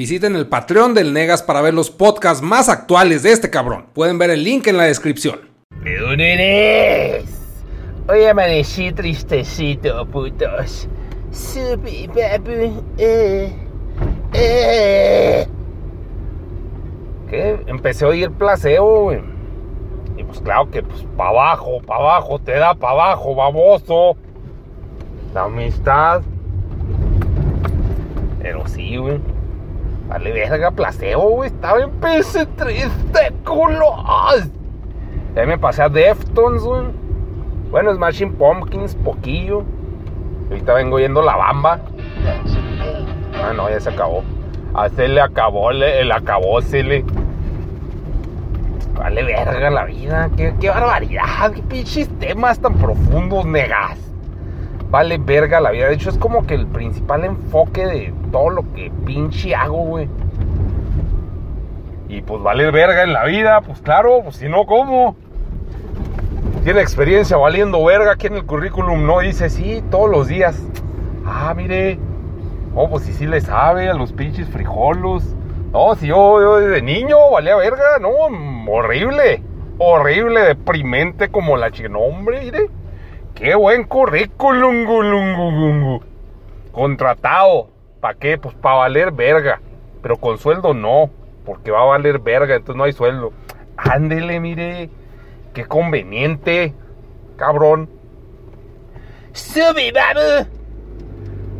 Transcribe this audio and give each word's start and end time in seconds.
Visiten 0.00 0.34
el 0.34 0.46
Patreon 0.46 0.94
del 0.94 1.12
Negas 1.12 1.42
para 1.42 1.60
ver 1.60 1.74
los 1.74 1.90
podcasts 1.90 2.42
más 2.42 2.70
actuales 2.70 3.22
de 3.22 3.32
este 3.32 3.50
cabrón. 3.50 3.84
Pueden 3.92 4.16
ver 4.16 4.30
el 4.30 4.42
link 4.42 4.66
en 4.66 4.78
la 4.78 4.84
descripción. 4.84 5.40
¿De 5.84 5.98
dónde 5.98 6.32
eres? 6.32 7.24
Hoy 8.08 8.24
amanecí 8.24 8.92
tristecito, 8.92 10.06
putos. 10.06 10.88
Subi, 11.32 12.06
babu, 12.06 12.82
eh, 12.96 13.52
eh. 14.32 15.46
¿Qué? 17.28 17.60
Empecé 17.66 18.06
a 18.06 18.08
oír 18.08 18.30
placebo, 18.30 19.02
güey. 19.02 19.20
Y 20.16 20.24
pues 20.24 20.40
claro 20.40 20.70
que 20.70 20.82
pues 20.82 21.04
para 21.14 21.28
abajo, 21.28 21.82
para 21.82 22.00
abajo, 22.00 22.38
te 22.38 22.52
da 22.52 22.72
para 22.72 22.94
abajo, 22.94 23.34
baboso. 23.34 24.16
La 25.34 25.42
amistad. 25.42 26.22
Pero 28.40 28.66
sí, 28.66 28.96
güey. 28.96 29.20
Vale, 30.10 30.32
verga, 30.32 30.72
placebo, 30.72 31.30
güey. 31.30 31.50
Estaba 31.50 31.80
en 31.80 32.00
PS3 32.00 32.90
culo. 33.44 33.94
Ya 35.36 35.46
me 35.46 35.56
pasé 35.56 35.82
a 35.82 35.88
Deftones, 35.88 36.62
güey. 36.64 36.82
Bueno, 37.70 37.94
Smashing 37.94 38.32
Pumpkins, 38.32 38.96
poquillo. 38.96 39.62
Ahorita 40.48 40.74
vengo 40.74 40.98
yendo 40.98 41.22
la 41.22 41.36
bamba. 41.36 41.78
Ah, 43.40 43.52
no, 43.54 43.70
ya 43.70 43.78
se 43.78 43.90
acabó. 43.90 44.24
A 44.74 44.88
se 44.88 45.20
acabó, 45.20 45.70
le, 45.70 46.00
el 46.00 46.10
acabó, 46.10 46.60
se 46.60 46.82
le. 46.82 47.04
Vale 48.94 49.22
verga 49.22 49.70
la 49.70 49.84
vida. 49.84 50.28
Qué, 50.36 50.52
qué 50.60 50.70
barbaridad. 50.70 51.52
Qué 51.54 51.62
pinches 51.62 52.08
temas 52.18 52.58
tan 52.58 52.74
profundos, 52.74 53.46
negas. 53.46 54.09
Vale 54.90 55.18
verga 55.18 55.60
la 55.60 55.70
vida. 55.70 55.86
De 55.86 55.94
hecho, 55.94 56.10
es 56.10 56.18
como 56.18 56.46
que 56.46 56.54
el 56.54 56.66
principal 56.66 57.24
enfoque 57.24 57.86
de 57.86 58.12
todo 58.32 58.50
lo 58.50 58.72
que 58.74 58.90
pinche 59.06 59.54
hago, 59.54 59.84
güey. 59.84 60.08
Y 62.08 62.22
pues 62.22 62.42
vale 62.42 62.68
verga 62.72 63.04
en 63.04 63.12
la 63.12 63.24
vida, 63.24 63.60
pues 63.60 63.80
claro, 63.80 64.22
pues 64.24 64.36
si 64.36 64.48
no, 64.48 64.66
¿cómo? 64.66 65.14
Tiene 66.64 66.80
experiencia 66.80 67.36
valiendo 67.36 67.84
verga 67.84 68.12
aquí 68.12 68.26
en 68.26 68.34
el 68.34 68.44
currículum, 68.44 69.06
no 69.06 69.20
dice 69.20 69.48
sí, 69.48 69.82
todos 69.92 70.10
los 70.10 70.26
días. 70.26 70.60
Ah, 71.24 71.54
mire. 71.56 71.98
Oh, 72.74 72.90
pues 72.90 73.04
si 73.04 73.12
sí, 73.12 73.26
le 73.26 73.40
sabe 73.40 73.88
a 73.88 73.94
los 73.94 74.12
pinches 74.12 74.48
frijolos. 74.48 75.22
No, 75.72 75.94
si 75.94 76.08
yo, 76.08 76.40
yo 76.40 76.56
desde 76.56 76.82
niño 76.82 77.16
valía 77.30 77.54
verga, 77.54 77.98
no, 78.00 78.10
horrible. 78.72 79.42
Horrible, 79.78 80.40
deprimente 80.40 81.28
como 81.30 81.56
la 81.56 81.70
chica. 81.70 81.88
No, 81.88 82.00
hombre, 82.00 82.40
mire. 82.40 82.70
Qué 83.40 83.54
buen 83.54 83.84
currículum, 83.84 84.84
gulungu, 84.84 86.02
Contratado. 86.72 87.70
¿Para 87.98 88.12
qué? 88.18 88.36
Pues 88.36 88.54
para 88.54 88.74
valer 88.74 89.12
verga. 89.12 89.62
Pero 90.02 90.18
con 90.18 90.36
sueldo 90.36 90.74
no. 90.74 91.08
Porque 91.46 91.70
va 91.70 91.80
a 91.80 91.86
valer 91.86 92.18
verga, 92.18 92.54
entonces 92.54 92.76
no 92.76 92.84
hay 92.84 92.92
sueldo. 92.92 93.32
Ándele, 93.78 94.40
mire. 94.40 94.90
Qué 95.54 95.64
conveniente. 95.64 96.74
Cabrón. 97.38 97.88
Sube, 99.32 99.90
babu. 99.90 100.46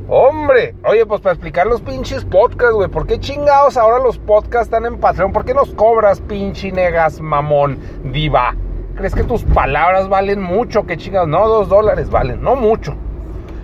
Hombre, 0.07 0.75
oye, 0.85 1.07
pues 1.07 1.23
para 1.23 1.33
explicar 1.33 1.67
los 1.67 1.81
pinches 1.81 2.27
podcasts, 2.27 2.75
güey. 2.75 2.91
¿Por 2.91 3.07
qué 3.07 3.19
chingados 3.19 3.79
ahora 3.79 4.05
los 4.05 4.19
podcasts 4.19 4.67
están 4.67 4.85
en 4.85 5.01
Patreon? 5.01 5.33
¿Por 5.33 5.47
qué 5.47 5.55
nos 5.55 5.73
cobras, 5.75 6.21
pinche 6.21 6.73
negas, 6.73 7.23
mamón, 7.23 7.79
diva? 8.05 8.55
¿Crees 9.01 9.15
que 9.15 9.25
tus 9.25 9.45
palabras 9.45 10.11
valen 10.11 10.43
mucho? 10.43 10.85
¿Qué 10.85 10.99
chingados? 10.99 11.27
No, 11.27 11.49
dos 11.49 11.71
dólares 11.71 12.11
valen, 12.11 12.43
no 12.43 12.55
mucho. 12.55 12.95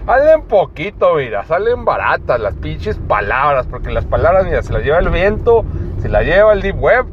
Salen 0.06 0.40
poquito, 0.44 1.16
mira, 1.16 1.44
salen 1.44 1.84
baratas 1.84 2.40
las 2.40 2.54
pinches 2.54 2.96
palabras, 2.96 3.66
porque 3.66 3.92
las 3.92 4.06
palabras, 4.06 4.46
mira, 4.46 4.62
se 4.62 4.72
las 4.72 4.82
lleva 4.82 4.98
el 4.98 5.10
viento, 5.10 5.62
se 6.00 6.08
las 6.08 6.24
lleva 6.24 6.54
el 6.54 6.62
deep 6.62 6.80
web, 6.80 7.04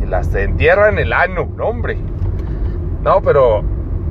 y 0.00 0.06
las 0.06 0.32
entierra 0.32 0.90
en 0.90 1.00
el 1.00 1.12
ano, 1.12 1.48
no, 1.56 1.66
hombre. 1.66 1.98
No, 3.02 3.20
pero, 3.20 3.64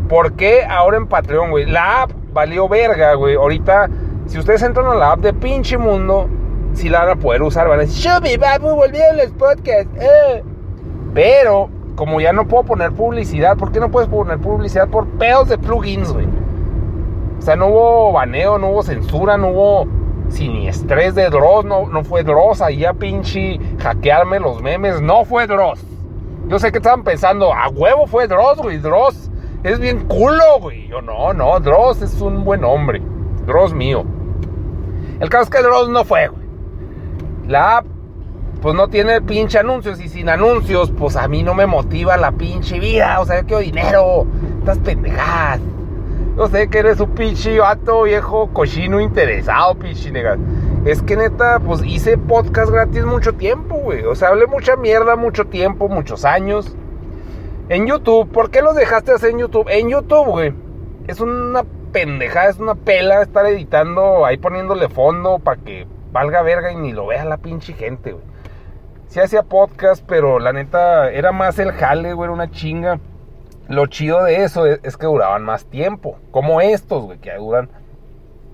¿por 0.09 0.33
qué 0.33 0.65
ahora 0.65 0.97
en 0.97 1.07
Patreon, 1.07 1.51
güey? 1.51 1.65
La 1.65 2.01
app 2.01 2.11
valió 2.33 2.67
verga, 2.67 3.13
güey. 3.13 3.35
Ahorita 3.35 3.87
si 4.27 4.37
ustedes 4.37 4.61
entran 4.63 4.85
a 4.87 4.95
la 4.95 5.13
app 5.13 5.21
de 5.21 5.31
pinche 5.31 5.77
mundo, 5.77 6.27
si 6.73 6.89
la 6.89 7.05
van 7.05 7.09
a 7.11 7.15
poder 7.15 7.41
usar, 7.41 7.69
van 7.69 7.79
a 7.79 7.83
decir, 7.83 8.11
volvieron 8.59 9.15
los 9.15 9.31
podcasts. 9.31 9.89
Eh". 9.97 10.43
Pero, 11.13 11.69
como 11.99 12.21
ya 12.21 12.31
no 12.31 12.47
puedo 12.47 12.63
poner 12.63 12.93
publicidad, 12.93 13.57
¿por 13.57 13.73
qué 13.73 13.81
no 13.81 13.91
puedes 13.91 14.07
poner 14.07 14.39
publicidad? 14.39 14.87
Por 14.87 15.05
pedos 15.05 15.49
de 15.49 15.57
plugins, 15.57 16.13
güey. 16.13 16.27
O 17.37 17.41
sea, 17.41 17.57
no 17.57 17.67
hubo 17.67 18.13
baneo, 18.13 18.57
no 18.57 18.69
hubo 18.69 18.83
censura, 18.83 19.37
no 19.37 19.49
hubo 19.49 19.85
siniestrés 20.29 21.13
de 21.13 21.29
Dross, 21.29 21.65
no, 21.65 21.87
no 21.89 22.05
fue 22.05 22.23
Dross 22.23 22.61
ahí 22.61 22.85
a 22.85 22.93
pinche 22.93 23.59
hackearme 23.79 24.39
los 24.39 24.61
memes, 24.61 25.01
no 25.01 25.25
fue 25.25 25.45
Dross. 25.45 25.85
Yo 26.47 26.57
sé 26.57 26.71
que 26.71 26.77
estaban 26.77 27.03
pensando, 27.03 27.53
a 27.53 27.67
huevo 27.67 28.07
fue 28.07 28.29
Dross, 28.29 28.59
güey, 28.59 28.77
Dross 28.77 29.29
es 29.63 29.77
bien 29.77 30.07
culo, 30.07 30.61
güey. 30.61 30.87
Yo 30.87 31.01
no, 31.01 31.33
no, 31.33 31.59
Dross 31.59 32.01
es 32.01 32.21
un 32.21 32.45
buen 32.45 32.63
hombre. 32.63 33.01
Dross 33.45 33.73
mío. 33.73 34.05
El 35.19 35.27
caso 35.27 35.43
es 35.43 35.49
que 35.49 35.61
Dross 35.61 35.89
no 35.89 36.05
fue, 36.05 36.29
güey. 36.29 36.47
La 37.45 37.79
app, 37.79 37.85
pues 38.61 38.75
no 38.75 38.87
tiene 38.87 39.21
pinche 39.21 39.59
anuncios. 39.59 39.99
Y 39.99 40.09
sin 40.09 40.29
anuncios, 40.29 40.91
pues 40.91 41.15
a 41.15 41.27
mí 41.27 41.43
no 41.43 41.53
me 41.53 41.65
motiva 41.65 42.17
la 42.17 42.31
pinche 42.31 42.79
vida. 42.79 43.19
O 43.19 43.25
sea, 43.25 43.41
yo 43.41 43.47
quiero 43.47 43.61
dinero. 43.61 44.25
Estás 44.59 44.79
pendejadas. 44.79 45.61
Yo 46.37 46.47
sé 46.47 46.69
que 46.69 46.79
eres 46.79 46.99
un 47.01 47.09
pinche 47.15 47.59
vato 47.59 48.03
viejo, 48.03 48.49
cochino, 48.53 49.01
interesado, 49.01 49.75
pinche 49.75 50.09
negas. 50.09 50.39
Es 50.85 51.01
que 51.01 51.17
neta, 51.17 51.59
pues 51.59 51.83
hice 51.83 52.17
podcast 52.17 52.71
gratis 52.71 53.03
mucho 53.03 53.33
tiempo, 53.33 53.75
güey. 53.75 54.05
O 54.05 54.15
sea, 54.15 54.29
hablé 54.29 54.47
mucha 54.47 54.77
mierda 54.77 55.17
mucho 55.17 55.47
tiempo, 55.47 55.89
muchos 55.89 56.23
años. 56.23 56.73
En 57.67 57.87
YouTube, 57.87 58.31
¿por 58.31 58.51
qué 58.51 58.61
los 58.61 58.75
dejaste 58.75 59.11
hacer 59.11 59.31
en 59.31 59.39
YouTube? 59.39 59.67
En 59.69 59.89
YouTube, 59.89 60.27
güey. 60.27 60.53
Es 61.07 61.19
una 61.19 61.65
pendejada, 61.91 62.49
es 62.49 62.59
una 62.59 62.75
pela 62.75 63.21
estar 63.21 63.45
editando, 63.45 64.25
ahí 64.25 64.37
poniéndole 64.37 64.87
fondo 64.87 65.39
para 65.39 65.61
que 65.61 65.85
valga 66.13 66.41
verga 66.41 66.71
y 66.71 66.77
ni 66.77 66.93
lo 66.93 67.07
vea 67.07 67.25
la 67.25 67.37
pinche 67.37 67.73
gente, 67.73 68.13
güey. 68.13 68.28
Sí 69.09 69.19
hacía 69.19 69.41
podcast, 69.41 70.05
pero 70.07 70.37
la 70.37 70.53
neta 70.53 71.09
era 71.09 71.31
más 71.31 71.57
el 71.57 71.71
jale, 71.71 72.13
güey, 72.13 72.27
era 72.27 72.33
una 72.33 72.51
chinga. 72.51 72.99
Lo 73.67 73.87
chido 73.87 74.23
de 74.23 74.43
eso 74.43 74.67
es, 74.67 74.97
que 74.97 75.07
duraban 75.07 75.43
más 75.43 75.65
tiempo, 75.65 76.19
como 76.29 76.61
estos, 76.61 77.05
güey, 77.05 77.17
que 77.17 77.33
duran. 77.33 77.69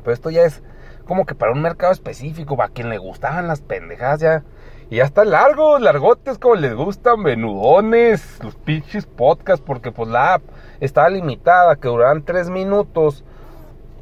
Pero 0.01 0.13
esto 0.13 0.29
ya 0.29 0.43
es 0.43 0.63
como 1.05 1.25
que 1.25 1.35
para 1.35 1.51
un 1.51 1.61
mercado 1.61 1.91
específico, 1.91 2.55
para 2.55 2.69
quien 2.69 2.89
le 2.89 2.97
gustaban 2.97 3.49
las 3.49 3.59
pendejadas 3.59 4.21
ya. 4.21 4.43
Y 4.89 4.97
ya 4.97 5.03
están 5.03 5.31
largos, 5.31 5.81
largotes, 5.81 6.37
como 6.37 6.55
les 6.55 6.73
gustan, 6.73 7.21
venudones, 7.23 8.41
los 8.41 8.55
pinches 8.55 9.05
podcasts, 9.05 9.63
porque 9.65 9.91
pues 9.91 10.07
la 10.07 10.35
app 10.35 10.43
estaba 10.79 11.09
limitada, 11.09 11.75
que 11.75 11.89
duraban 11.89 12.23
tres 12.23 12.49
minutos 12.49 13.25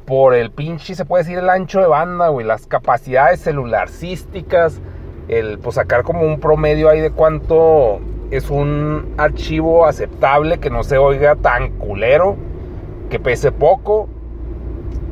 por 0.04 0.34
el 0.34 0.52
pinche, 0.52 0.94
se 0.94 1.04
puede 1.04 1.24
decir, 1.24 1.38
el 1.38 1.50
ancho 1.50 1.80
de 1.80 1.88
banda, 1.88 2.28
güey, 2.28 2.46
las 2.46 2.68
capacidades 2.68 3.40
celularcísticas, 3.40 4.80
el 5.28 5.58
pues 5.58 5.76
sacar 5.76 6.02
como 6.02 6.22
un 6.22 6.40
promedio 6.40 6.88
ahí 6.88 7.00
de 7.00 7.10
cuánto 7.10 8.00
es 8.30 8.50
un 8.50 9.14
archivo 9.16 9.86
aceptable, 9.86 10.58
que 10.58 10.70
no 10.70 10.82
se 10.84 10.98
oiga 10.98 11.36
tan 11.36 11.70
culero, 11.72 12.36
que 13.10 13.18
pese 13.18 13.52
poco 13.52 14.08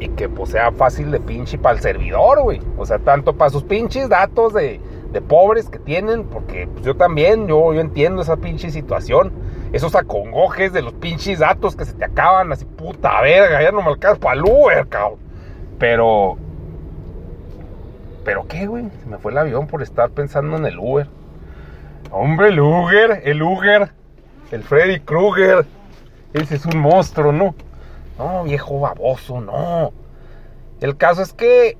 y 0.01 0.09
que 0.09 0.29
pues 0.29 0.51
sea 0.51 0.73
fácil 0.73 1.11
de 1.11 1.21
pinche 1.21 1.59
para 1.59 1.77
el 1.77 1.83
servidor, 1.83 2.43
güey. 2.43 2.61
O 2.77 2.87
sea, 2.87 2.99
tanto 2.99 3.35
para 3.35 3.51
sus 3.51 3.63
pinches 3.63 4.09
datos 4.09 4.53
de, 4.53 4.81
de 5.13 5.21
pobres 5.21 5.69
que 5.69 5.79
tienen, 5.79 6.25
porque 6.25 6.67
pues, 6.73 6.85
yo 6.85 6.97
también, 6.97 7.47
yo, 7.47 7.73
yo 7.73 7.81
entiendo 7.81 8.23
esa 8.23 8.37
pinche 8.37 8.71
situación 8.71 9.33
esos 9.73 9.95
acongojes 9.95 10.73
de 10.73 10.83
los 10.83 10.93
pinches 10.93 11.39
datos 11.39 11.75
que 11.75 11.85
se 11.85 11.95
te 11.95 12.05
acaban, 12.05 12.53
así 12.53 12.65
puta 12.65 13.21
verga, 13.23 13.63
ya 13.63 13.73
no 13.73 13.83
me 13.83 13.89
alcanza 13.89 14.21
para 14.21 14.37
el 14.37 14.45
Uber, 14.45 14.87
cabrón. 14.89 15.19
Pero. 15.79 16.37
¿Pero 18.25 18.47
qué, 18.47 18.67
güey? 18.67 18.89
Se 19.03 19.07
me 19.07 19.19
fue 19.19 19.33
el 19.33 19.39
avión 19.39 19.67
por 19.67 19.83
estar 19.83 20.11
pensando 20.11 20.57
en 20.57 20.67
el 20.67 20.79
Uber. 20.79 21.09
Hombre, 22.11 22.49
el 22.49 22.61
Uber, 22.61 23.23
el 23.25 23.43
Uber, 23.43 23.91
el 24.51 24.63
Freddy 24.63 25.01
Krueger. 25.01 25.65
Ese 26.33 26.57
es 26.57 26.67
un 26.67 26.79
monstruo, 26.79 27.33
¿no? 27.33 27.55
No, 28.19 28.45
viejo 28.45 28.81
baboso, 28.81 29.41
no. 29.41 29.93
El 30.81 30.97
caso 30.97 31.23
es 31.23 31.33
que 31.33 31.77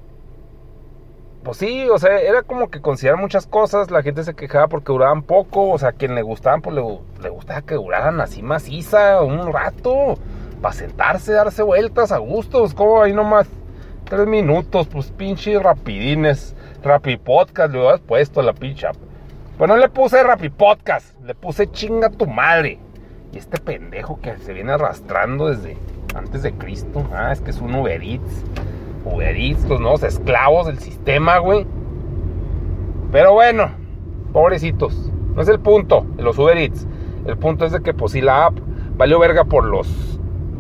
pues 1.43 1.57
sí, 1.57 1.89
o 1.89 1.99
sea, 1.99 2.21
era 2.21 2.43
como 2.43 2.71
que 2.71 2.81
considerar 2.81 3.19
muchas 3.19 3.47
cosas, 3.47 3.91
la 3.91 4.03
gente 4.03 4.23
se 4.23 4.35
quejaba 4.35 4.69
porque 4.69 4.93
duraban 4.93 5.23
poco, 5.23 5.71
o 5.71 5.79
sea, 5.79 5.91
a 5.91 5.93
quien 5.93 6.15
le 6.15 6.23
gustaban, 6.23 6.63
pues 6.63 6.77
le, 6.77 7.29
gustaba 7.31 7.63
que 7.63 7.75
duraran 7.75 8.21
así 8.21 8.43
maciza 8.43 9.21
un 9.23 9.53
rato, 9.53 10.19
para 10.61 10.75
sentarse, 10.75 11.33
darse 11.33 11.63
vueltas 11.63 12.13
a 12.13 12.19
gustos, 12.19 12.75
como 12.75 13.03
ahí 13.03 13.13
nomás, 13.13 13.49
tres 14.13 14.27
minutos, 14.27 14.89
pues 14.89 15.11
pinches 15.11 15.63
rapidines, 15.63 16.55
rapi 16.85 17.17
podcast, 17.17 17.73
le 17.73 17.79
hubieras 17.79 18.01
puesto 18.01 18.43
la 18.43 18.53
pincha. 18.53 18.91
Pues 19.57 19.67
no 19.67 19.79
le 19.79 19.89
puse 19.89 20.23
rapi 20.23 20.51
podcast, 20.51 21.19
le 21.23 21.35
puse 21.35 21.71
chinga 21.71 22.11
tu 22.11 22.27
madre. 22.27 22.79
Y 23.33 23.39
este 23.39 23.59
pendejo 23.59 24.21
que 24.21 24.37
se 24.37 24.53
viene 24.53 24.73
arrastrando 24.73 25.49
desde 25.49 25.79
antes 26.15 26.43
de 26.43 26.53
Cristo, 26.53 27.09
ah, 27.15 27.33
es 27.33 27.41
que 27.41 27.53
es 27.53 27.61
un 27.63 27.75
Uber 27.75 28.03
Eats. 28.03 28.45
Uber 29.07 29.35
los 29.67 29.81
nuevos 29.81 30.03
esclavos 30.03 30.67
del 30.67 30.79
sistema, 30.79 31.39
güey. 31.39 31.67
Pero 33.13 33.33
bueno, 33.33 33.71
pobrecitos. 34.35 35.11
No 35.35 35.41
es 35.41 35.49
el 35.49 35.59
punto 35.59 36.05
de 36.17 36.23
los 36.23 36.39
Uber 36.39 36.59
Eats. 36.59 36.87
El 37.25 37.39
punto 37.39 37.65
es 37.65 37.73
de 37.73 37.81
que 37.81 37.95
pues 37.95 38.13
sí 38.13 38.21
la 38.21 38.45
app 38.45 38.59
valió 38.99 39.19
verga 39.19 39.45
por 39.45 39.65
los 39.65 39.89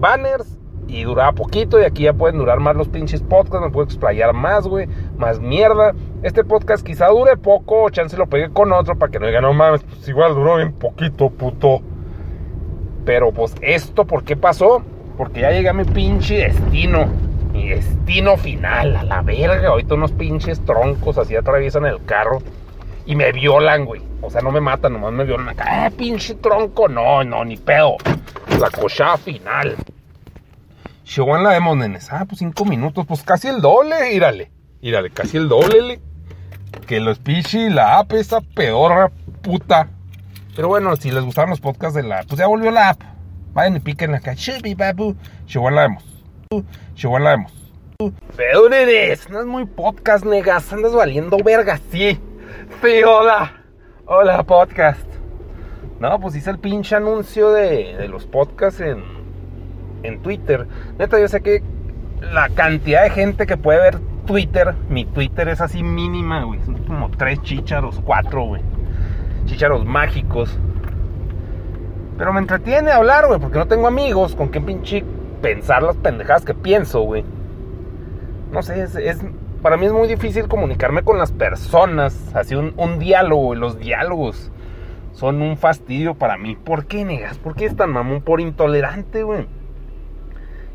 banners 0.01 0.57
y 0.93 1.05
duraba 1.05 1.33
poquito 1.33 1.81
y 1.81 1.85
aquí 1.85 2.03
ya 2.03 2.13
pueden 2.13 2.37
durar 2.37 2.61
más 2.61 2.77
los 2.77 2.89
pinches 2.89 3.23
podcasts, 3.23 3.67
me 3.67 3.73
puedo 3.73 3.87
explayar 3.87 4.35
más, 4.35 4.69
güey, 4.69 4.87
más 5.17 5.41
mierda. 5.41 5.95
Este 6.23 6.45
podcast 6.45 6.85
quizá 6.87 7.09
dure 7.09 7.39
poco, 7.39 7.89
chance 7.89 8.17
lo 8.17 8.27
pegué 8.27 8.51
con 8.51 8.73
otro 8.73 8.99
para 8.99 9.11
que 9.11 9.19
no 9.19 9.27
digan, 9.27 9.43
no 9.43 9.55
mames, 9.55 9.83
pues 9.85 10.07
igual 10.07 10.35
duró 10.35 10.57
bien 10.57 10.75
poquito, 10.75 11.31
puto. 11.31 11.81
Pero 13.07 13.33
pues 13.33 13.55
esto, 13.63 14.05
¿por 14.05 14.23
qué 14.23 14.37
pasó? 14.37 14.83
Porque 15.17 15.41
ya 15.41 15.51
llegué 15.51 15.71
a 15.71 15.73
mi 15.73 15.85
pinche 15.85 16.37
destino. 16.37 17.07
Mi 17.53 17.69
destino 17.69 18.37
final, 18.37 18.97
a 18.97 19.03
la 19.03 19.23
verga. 19.23 19.69
Ahorita 19.69 19.95
unos 19.95 20.13
pinches 20.13 20.61
troncos 20.61 21.17
así 21.19 21.35
atraviesan 21.35 21.87
el 21.87 22.05
carro 22.05 22.39
y 23.07 23.17
me 23.17 23.33
violan, 23.33 23.87
güey. 23.87 24.03
O 24.21 24.31
sea, 24.31 24.43
no 24.43 24.53
me 24.53 24.61
matan, 24.61 24.93
nomás 24.93 25.13
me 25.13 25.25
violan 25.25 25.49
acá. 25.49 25.87
¡Eh, 25.87 25.91
pinche 25.91 26.35
tronco! 26.37 26.89
No, 26.89 27.25
no, 27.25 27.45
ni 27.45 27.57
pedo. 27.57 27.97
La 28.61 28.71
cochada 28.71 29.17
final. 29.17 29.77
En 31.05 31.43
la 31.43 31.51
demo, 31.51 31.75
nenes. 31.75 32.13
Ah, 32.13 32.25
pues 32.27 32.39
cinco 32.39 32.65
minutos. 32.65 33.07
Pues 33.07 33.23
casi 33.23 33.49
el 33.49 33.61
doble, 33.61 34.15
írale. 34.15 34.51
Írale, 34.81 35.11
casi 35.11 35.37
el 35.37 35.49
doble, 35.49 35.83
le. 35.83 36.01
Que 36.87 37.01
los 37.01 37.19
pichi, 37.19 37.69
la 37.69 37.99
app, 37.99 38.13
esa 38.13 38.41
pedorra 38.41 39.11
puta. 39.43 39.91
Pero 40.57 40.69
bueno, 40.69 40.97
si 40.97 41.11
les 41.11 41.23
gustaron 41.23 41.51
los 41.51 41.61
podcasts 41.61 41.95
de 41.95 42.03
la... 42.03 42.23
Pues 42.23 42.39
ya 42.39 42.47
volvió 42.47 42.71
la 42.71 42.91
app. 42.91 43.03
Vayan 43.53 43.77
y 43.77 43.81
piquen 43.81 44.15
acá. 44.15 44.35
babu. 44.77 45.15
Llegó 45.47 45.69
en 45.69 45.75
la. 45.75 45.99
Llegó 46.97 47.17
en 47.19 47.25
la 47.25 47.31
demo. 47.31 47.51
Pero, 48.37 48.69
nenes, 48.69 49.29
no 49.29 49.41
es 49.41 49.47
muy 49.47 49.67
podcast, 49.67 50.25
negas. 50.25 50.73
Andas 50.73 50.95
valiendo 50.95 51.37
verga, 51.45 51.79
sí. 51.91 52.19
Sí, 52.83 53.03
hola. 53.07 53.63
Hola, 54.07 54.43
podcast. 54.43 55.07
No, 56.01 56.19
pues 56.19 56.35
hice 56.35 56.51
el 56.51 56.59
pinche 56.59 56.97
anuncio 56.97 57.51
de, 57.53 57.97
de 57.97 58.09
los 58.09 58.27
podcasts 58.27 58.81
en, 58.81 59.22
en 60.03 60.21
Twitter. 60.21 60.67
Neta, 60.99 61.19
yo 61.21 61.29
sé 61.29 61.41
que 61.41 61.63
la 62.21 62.49
cantidad 62.51 63.03
de 63.03 63.11
gente 63.11 63.47
que 63.47 63.57
puede 63.57 63.81
ver 63.81 63.99
Twitter, 64.27 64.75
mi 64.89 65.05
Twitter 65.05 65.49
es 65.49 65.61
así 65.61 65.83
mínima, 65.83 66.45
güey. 66.45 66.61
Son 66.63 66.77
como 66.85 67.11
tres 67.11 67.43
chicharos, 67.43 68.01
cuatro, 68.05 68.45
güey. 68.45 68.63
Chicharos 69.47 69.85
mágicos. 69.85 70.59
Pero 72.19 72.33
me 72.33 72.41
entretiene 72.41 72.93
hablar, 72.93 73.27
güey, 73.27 73.41
porque 73.41 73.59
no 73.59 73.67
tengo 73.67 73.87
amigos 73.87 74.37
con 74.37 74.49
quien 74.49 74.65
pinche 74.65 75.05
pensar 75.41 75.83
las 75.83 75.97
pendejadas 75.97 76.45
que 76.45 76.55
pienso, 76.55 77.01
güey. 77.01 77.25
No 78.53 78.63
sé, 78.63 78.83
es, 78.83 79.25
para 79.63 79.77
mí 79.77 79.87
es 79.87 79.93
muy 79.93 80.09
difícil 80.09 80.49
comunicarme 80.49 81.03
con 81.03 81.19
las 81.19 81.33
personas, 81.33 82.35
así 82.35 82.55
un, 82.55 82.99
diálogo, 82.99 83.55
los 83.55 83.79
diálogos 83.79 84.51
son 85.13 85.41
un 85.41 85.57
fastidio 85.57 86.15
para 86.15 86.37
mí. 86.37 86.57
¿Por 86.57 86.87
qué 86.87 87.05
negas? 87.05 87.39
¿Por 87.39 87.55
qué 87.55 87.67
es 87.67 87.77
tan 87.77 87.91
mamón? 87.91 88.23
Por 88.23 88.41
intolerante, 88.41 89.23
güey. 89.23 89.47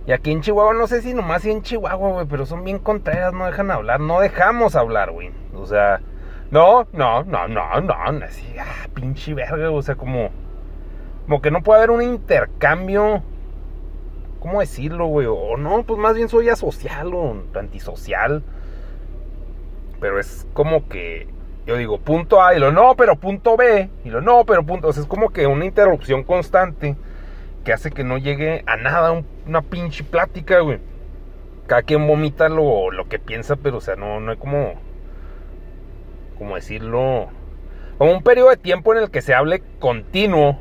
Y 0.07 0.13
aquí 0.13 0.31
en 0.31 0.39
Chihuahua, 0.39 0.73
no 0.73 0.87
sé 0.87 1.01
si 1.01 1.13
nomás 1.13 1.43
y 1.43 1.51
en 1.51 1.63
Chihuahua, 1.63 2.13
güey, 2.13 2.25
pero 2.27 2.45
son 2.45 2.63
bien 2.63 2.79
contreras, 2.79 3.33
no 3.33 3.45
dejan 3.45 3.69
hablar, 3.69 3.99
no 3.99 4.21
dejamos 4.21 4.77
hablar, 4.77 5.11
güey. 5.11 5.31
O 5.53 5.65
sea, 5.65 5.99
no, 6.49 6.87
no, 6.93 7.25
no, 7.25 7.49
no, 7.49 7.81
no, 7.81 7.93
así, 8.23 8.45
ah, 8.57 8.87
pinche 8.93 9.33
verga, 9.33 9.69
o 9.69 9.81
sea, 9.81 9.95
como, 9.95 10.29
como 11.25 11.41
que 11.41 11.51
no 11.51 11.61
puede 11.61 11.79
haber 11.79 11.91
un 11.91 12.01
intercambio, 12.03 13.21
¿cómo 14.39 14.61
decirlo, 14.61 15.07
güey? 15.07 15.27
O 15.29 15.57
no, 15.57 15.83
pues 15.83 15.99
más 15.99 16.15
bien 16.15 16.29
soy 16.29 16.47
asocial 16.47 17.13
o 17.13 17.43
antisocial. 17.53 18.43
Pero 19.99 20.21
es 20.21 20.47
como 20.53 20.87
que, 20.87 21.27
yo 21.65 21.75
digo, 21.75 21.99
punto 21.99 22.41
A 22.41 22.55
y 22.55 22.59
lo 22.59 22.71
no, 22.71 22.95
pero 22.95 23.17
punto 23.17 23.57
B, 23.57 23.89
y 24.05 24.09
lo 24.09 24.21
no, 24.21 24.45
pero 24.45 24.65
punto, 24.65 24.87
o 24.87 24.91
es 24.91 25.05
como 25.05 25.31
que 25.31 25.47
una 25.47 25.65
interrupción 25.65 26.23
constante 26.23 26.95
que 27.65 27.73
hace 27.73 27.91
que 27.91 28.05
no 28.05 28.17
llegue 28.17 28.63
a 28.67 28.77
nada 28.77 29.11
una 29.47 29.61
pinche 29.61 30.03
plática, 30.03 30.59
güey. 30.59 30.79
Cada 31.67 31.83
quien 31.83 32.07
vomita 32.07 32.49
lo, 32.49 32.91
lo 32.91 33.07
que 33.07 33.19
piensa, 33.19 33.55
pero 33.55 33.77
o 33.77 33.81
sea, 33.81 33.95
no, 33.95 34.19
no 34.19 34.31
hay 34.31 34.37
como, 34.37 34.73
como 36.37 36.55
decirlo, 36.55 37.27
como 37.97 38.11
un 38.11 38.23
periodo 38.23 38.49
de 38.49 38.57
tiempo 38.57 38.93
en 38.93 39.03
el 39.03 39.11
que 39.11 39.21
se 39.21 39.33
hable 39.33 39.61
continuo 39.79 40.57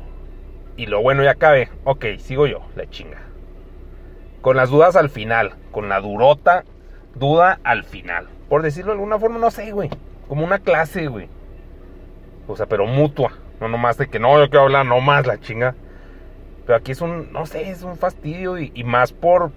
y 0.75 0.85
lo 0.85 1.01
bueno 1.01 1.23
ya 1.23 1.31
acabe. 1.31 1.69
Ok, 1.83 2.05
sigo 2.19 2.47
yo, 2.47 2.61
la 2.75 2.89
chinga. 2.89 3.21
Con 4.41 4.57
las 4.57 4.69
dudas 4.69 4.95
al 4.95 5.09
final, 5.09 5.53
con 5.71 5.89
la 5.89 5.99
durota, 5.99 6.63
duda 7.15 7.59
al 7.63 7.83
final. 7.83 8.27
Por 8.49 8.61
decirlo 8.61 8.91
de 8.91 8.97
alguna 8.97 9.19
forma, 9.19 9.39
no 9.39 9.51
sé, 9.51 9.71
güey. 9.71 9.89
Como 10.27 10.45
una 10.45 10.59
clase, 10.59 11.07
güey. 11.07 11.29
O 12.47 12.55
sea, 12.55 12.65
pero 12.65 12.85
mutua. 12.85 13.33
No 13.59 13.67
nomás 13.67 13.97
de 13.97 14.07
que 14.07 14.19
no, 14.19 14.39
yo 14.39 14.49
quiero 14.49 14.65
hablar, 14.65 14.85
no 14.85 15.01
más 15.01 15.25
la 15.25 15.39
chinga. 15.39 15.75
Pero 16.67 16.79
aquí 16.79 16.91
es 16.91 16.99
un, 16.99 17.31
no 17.31 17.45
sé, 17.45 17.69
es 17.69 17.81
un 17.83 17.95
fastidio 17.95 18.59
y, 18.59 18.83
más 18.83 19.13
por, 19.13 19.51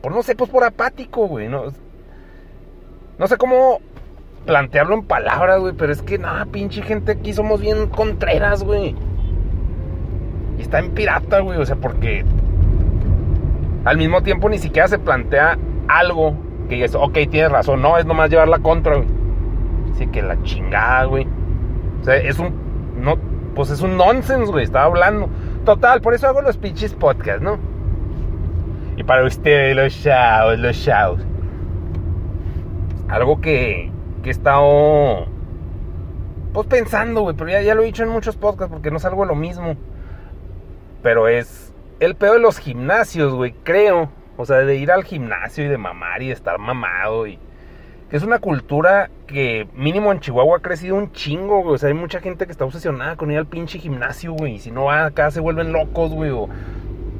por, 0.00 0.14
no 0.14 0.22
sé, 0.22 0.36
pues 0.36 0.48
por 0.48 0.62
apático, 0.62 1.26
güey. 1.26 1.48
No, 1.48 1.64
no 3.18 3.26
sé 3.26 3.36
cómo 3.36 3.80
plantearlo 4.46 4.94
en 4.94 5.02
palabras, 5.02 5.58
güey, 5.58 5.74
pero 5.76 5.92
es 5.92 6.02
que, 6.02 6.18
nada, 6.18 6.46
pinche 6.46 6.82
gente 6.82 7.12
aquí 7.12 7.32
somos 7.32 7.60
bien 7.60 7.88
contreras, 7.88 8.62
güey. 8.62 8.94
Y 10.56 10.62
está 10.62 10.78
en 10.78 10.92
pirata, 10.92 11.40
güey, 11.40 11.58
o 11.58 11.66
sea, 11.66 11.74
porque 11.74 12.24
al 13.84 13.96
mismo 13.96 14.22
tiempo 14.22 14.48
ni 14.48 14.58
siquiera 14.58 14.86
se 14.86 15.00
plantea 15.00 15.58
algo 15.88 16.36
que 16.68 16.84
es, 16.84 16.94
ok, 16.94 17.12
tienes 17.28 17.50
razón, 17.50 17.82
no, 17.82 17.98
es 17.98 18.06
nomás 18.06 18.30
llevar 18.30 18.46
la 18.46 18.60
contra, 18.60 18.98
güey. 18.98 19.08
Así 19.92 20.06
que 20.06 20.22
la 20.22 20.40
chingada, 20.44 21.06
güey. 21.06 21.26
O 22.02 22.04
sea, 22.04 22.14
es 22.18 22.38
un, 22.38 22.54
no, 23.00 23.16
pues 23.56 23.70
es 23.70 23.80
un 23.80 23.96
nonsense, 23.96 24.52
güey, 24.52 24.62
estaba 24.62 24.84
hablando. 24.84 25.28
Total, 25.66 26.00
por 26.00 26.14
eso 26.14 26.28
hago 26.28 26.42
los 26.42 26.56
pinches 26.56 26.94
podcasts, 26.94 27.42
¿no? 27.42 27.58
Y 28.96 29.02
para 29.02 29.24
ustedes, 29.24 29.74
los 29.74 29.92
shows, 29.92 30.56
los 30.60 30.76
shows. 30.76 31.20
Algo 33.08 33.40
que, 33.40 33.90
que 34.22 34.28
he 34.28 34.30
estado. 34.30 35.26
Pues 36.52 36.68
pensando, 36.68 37.22
güey, 37.22 37.34
pero 37.36 37.50
ya, 37.50 37.62
ya 37.62 37.74
lo 37.74 37.82
he 37.82 37.86
dicho 37.86 38.04
en 38.04 38.10
muchos 38.10 38.36
podcasts 38.36 38.72
porque 38.72 38.92
no 38.92 39.00
salgo 39.00 39.24
lo 39.24 39.34
mismo. 39.34 39.76
Pero 41.02 41.26
es 41.26 41.74
el 41.98 42.14
peor 42.14 42.36
de 42.36 42.42
los 42.42 42.58
gimnasios, 42.58 43.34
güey, 43.34 43.52
creo. 43.64 44.08
O 44.36 44.46
sea, 44.46 44.58
de 44.58 44.76
ir 44.76 44.92
al 44.92 45.02
gimnasio 45.02 45.64
y 45.64 45.68
de 45.68 45.78
mamar 45.78 46.22
y 46.22 46.28
de 46.28 46.34
estar 46.34 46.60
mamado 46.60 47.26
y 47.26 47.40
es 48.10 48.22
una 48.22 48.38
cultura 48.38 49.10
que 49.26 49.66
mínimo 49.74 50.12
en 50.12 50.20
Chihuahua 50.20 50.58
ha 50.58 50.62
crecido 50.62 50.96
un 50.96 51.10
chingo, 51.12 51.62
güey. 51.62 51.74
O 51.74 51.78
sea, 51.78 51.88
hay 51.88 51.94
mucha 51.94 52.20
gente 52.20 52.46
que 52.46 52.52
está 52.52 52.64
obsesionada 52.64 53.16
con 53.16 53.30
ir 53.30 53.38
al 53.38 53.46
pinche 53.46 53.78
gimnasio, 53.78 54.32
güey. 54.32 54.54
Y 54.54 54.58
si 54.60 54.70
no 54.70 54.84
va 54.84 55.06
acá 55.06 55.30
se 55.30 55.40
vuelven 55.40 55.72
locos, 55.72 56.12
güey. 56.12 56.30
O 56.30 56.48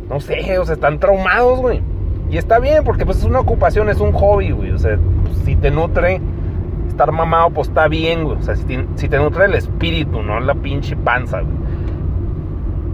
no 0.09 0.21
sé, 0.21 0.59
o 0.59 0.65
sea, 0.65 0.75
están 0.75 1.01
traumados, 1.01 1.61
güey. 1.61 1.83
Y 2.31 2.39
está 2.39 2.59
bien, 2.59 2.85
porque 2.85 3.05
pues 3.05 3.19
es 3.19 3.25
una 3.25 3.41
ocupación, 3.41 3.89
es 3.89 4.01
un 4.01 4.13
hobby, 4.13 4.53
güey. 4.53 4.71
O 4.71 4.79
sea, 4.79 4.99
si 5.45 5.57
te 5.57 5.71
nutre 5.71 6.21
estar 6.89 7.11
mamado, 7.11 7.51
pues 7.51 7.69
está 7.69 7.89
bien, 7.89 8.25
güey. 8.25 8.39
O 8.39 8.43
sea, 8.43 8.55
si 8.55 8.65
si 8.95 9.09
te 9.09 9.19
nutre 9.19 9.47
el 9.47 9.55
espíritu, 9.55 10.23
no 10.23 10.39
la 10.39 10.55
pinche 10.55 10.97
panza, 10.97 11.41
güey. 11.41 11.57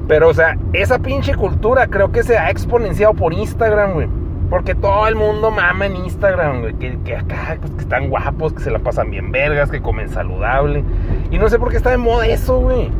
Pero, 0.08 0.30
o 0.30 0.34
sea, 0.34 0.56
esa 0.72 0.98
pinche 0.98 1.34
cultura 1.34 1.86
creo 1.86 2.10
que 2.10 2.22
se 2.22 2.36
ha 2.38 2.50
exponenciado 2.50 3.14
por 3.14 3.32
Instagram, 3.32 3.92
güey. 3.92 4.08
Porque 4.52 4.74
todo 4.74 5.08
el 5.08 5.14
mundo 5.14 5.50
mama 5.50 5.86
en 5.86 5.96
Instagram, 5.96 6.60
güey. 6.60 6.74
Que, 6.74 7.16
acá, 7.16 7.56
pues, 7.58 7.72
que 7.72 7.80
están 7.80 8.10
guapos, 8.10 8.52
que 8.52 8.60
se 8.60 8.70
la 8.70 8.80
pasan 8.80 9.10
bien 9.10 9.32
vergas, 9.32 9.70
que 9.70 9.80
comen 9.80 10.10
saludable. 10.10 10.84
Y 11.30 11.38
no 11.38 11.48
sé 11.48 11.58
por 11.58 11.70
qué 11.70 11.78
está 11.78 11.88
de 11.88 11.96
moda 11.96 12.26
eso, 12.26 12.60
güey. 12.60 12.90